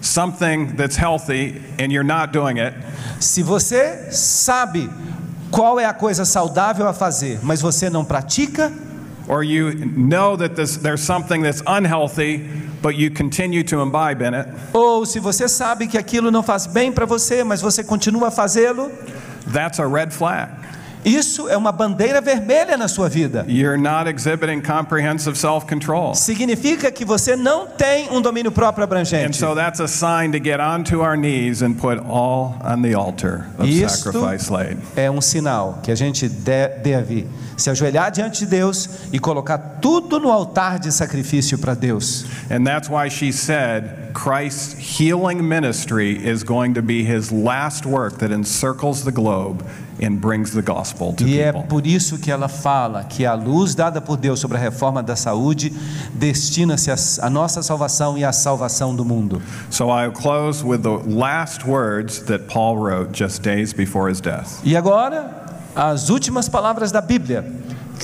[0.00, 2.76] something that's healthy and you're not doing it,
[3.20, 4.88] Se você sabe
[5.50, 8.72] qual é a coisa saudável a fazer, mas você não pratica,
[9.28, 12.48] or you know that this, there's something that's unhealthy,
[12.82, 16.66] but you continue to imbibe in it, ou se você sabe que aquilo não faz
[16.66, 18.90] bem para você, mas você continua a fazê-lo,
[19.52, 20.57] that's a red flag.
[21.04, 23.44] Isso é uma bandeira vermelha na sua vida.
[23.48, 26.14] You're not exhibiting comprehensive self control.
[26.14, 29.36] Significa que você não tem um domínio próprio And abrangente.
[29.36, 33.46] so that's a sign to get onto our knees and put all on the altar
[33.58, 34.78] of Isto sacrifice laid.
[34.96, 37.26] é um sinal que a gente de- deve
[37.56, 42.24] se ajoelhar diante de Deus e colocar tudo no altar de sacrifício para Deus.
[42.50, 48.18] And that's why she said Christ's healing ministry is going to be his last work
[48.18, 49.62] that encircles the globe
[50.02, 51.68] and brings the gospel to E é people.
[51.68, 55.16] por isso que ela fala que a luz dada por Deus sobre a reforma da
[55.16, 55.72] saúde
[56.14, 56.96] destina-se à
[57.26, 59.40] à nossa salvação e à salvação do mundo.
[59.70, 64.60] So I'll close with the last words that Paul wrote just days before his death.
[64.64, 65.30] E agora,
[65.74, 67.44] as últimas palavras da Bíblia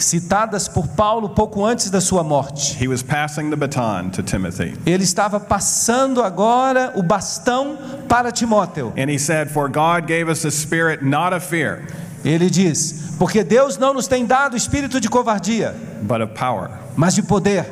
[0.03, 2.76] citadas por Paulo pouco antes da sua morte.
[2.82, 4.74] He was passing the baton to Timothy.
[4.86, 7.76] Ele estava passando agora o bastão
[8.09, 8.92] para Timóteo.
[8.97, 11.82] And he said, For God gave us a spirit not of fear,
[12.24, 17.14] Ele diz: Porque Deus não nos tem dado espírito de covardia, but of power mas
[17.14, 17.66] de poder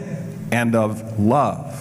[0.52, 1.72] and of love.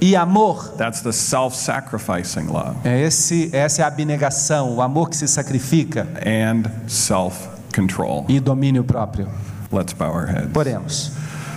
[0.00, 0.74] e amor.
[0.76, 5.26] That's the self sacrificing love É esse, essa é a abnegação, o amor que se
[5.28, 8.24] sacrifica and self control.
[8.28, 9.28] e domínio próprio.
[9.70, 10.52] Let's bow our heads.
[10.52, 11.10] Oremos.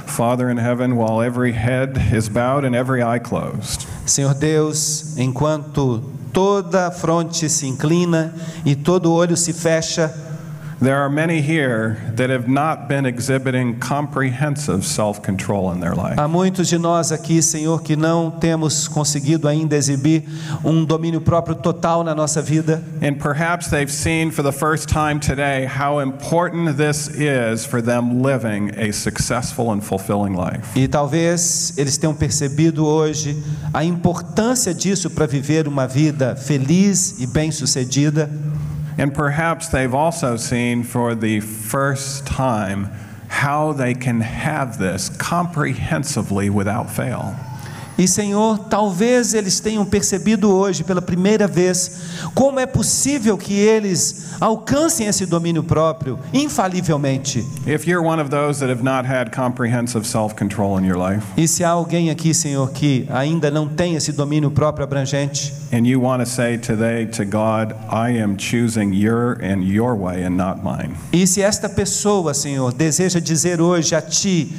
[0.10, 6.04] Father in heaven, while every head is bowed and every eye closed, Senhor Deus, enquanto
[6.34, 8.34] toda a fronte se inclina
[8.66, 10.14] e todo olho se fecha,
[10.82, 16.18] there are many here that have not been exhibiting comprehensive self control in their life.
[16.18, 20.24] há muitos de nós aqui, Senhor, que não temos conseguido ainda exibir
[20.64, 22.82] um domínio próprio total na nossa vida.
[23.02, 28.24] And perhaps they've seen for the first time today how important this is for them
[28.24, 30.68] living a successful and fulfilling life.
[30.76, 33.38] E talvez eles tenham percebido hoje
[33.74, 38.30] a importância disso para viver uma vida feliz e bem-sucedida.
[38.98, 42.90] And perhaps they've also seen for the first time
[43.30, 47.36] how they can have this comprehensively without fail.
[47.98, 52.00] E Senhor, talvez eles tenham percebido hoje pela primeira vez
[52.34, 57.46] como é possível que eles alcancem esse domínio próprio infalivelmente.
[61.38, 65.88] E se há alguém aqui, Senhor, que ainda não tem esse domínio próprio abrangente, and
[65.88, 70.36] you want to say today to God, I am choosing your and your way and
[70.36, 70.96] not mine.
[71.14, 74.52] e se esta pessoa, Senhor, deseja dizer hoje a Ti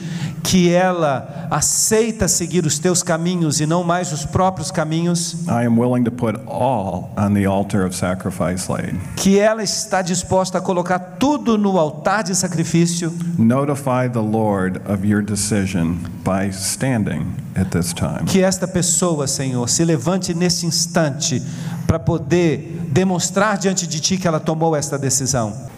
[0.43, 5.79] que ela aceita seguir os Teus caminhos e não mais os próprios caminhos, I am
[5.79, 8.99] willing to put all on the altar of sacrifice laid.
[9.17, 15.07] que ela está disposta a colocar tudo no altar de sacrifício, Notify the Lord of
[15.07, 18.25] your decision by standing at this time.
[18.27, 21.02] que esta pessoa, Senhor, se levante nesse instante
[21.87, 25.71] para poder demonstrar diante de Ti que ela tomou esta decisão.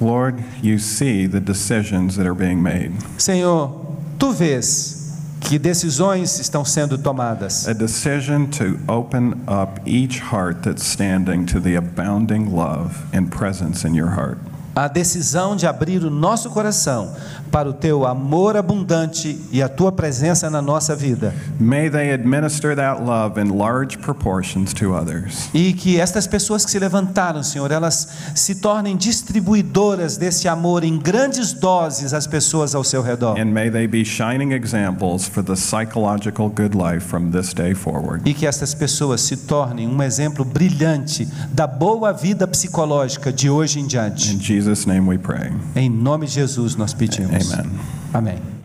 [0.00, 2.92] Lord, you see the decisions that are being made.
[3.18, 3.86] Senhor,
[4.18, 4.96] Tu vês
[5.40, 7.68] que decisões estão sendo tomadas.
[7.68, 13.86] A decision to open up each heart that's standing to the abounding love and presence
[13.86, 14.38] in your heart.
[14.76, 17.14] A decisão de abrir o nosso coração
[17.50, 21.34] para o teu amor abundante e a tua presença na nossa vida.
[21.58, 25.48] May they administer that love in large proportions to others.
[25.54, 30.98] E que estas pessoas que se levantaram, Senhor, elas se tornem distribuidoras desse amor em
[30.98, 33.40] grandes doses às pessoas ao seu redor.
[33.40, 38.28] And may they be shining examples for the psychological good life from this day forward.
[38.28, 43.80] E que estas pessoas se tornem um exemplo brilhante da boa vida psicológica de hoje
[43.80, 44.34] em diante.
[44.34, 45.52] In Jesus' name we pray.
[45.76, 47.52] Em nome de Jesus nós pedimos.
[47.52, 47.70] Amen.
[48.12, 48.55] Amém.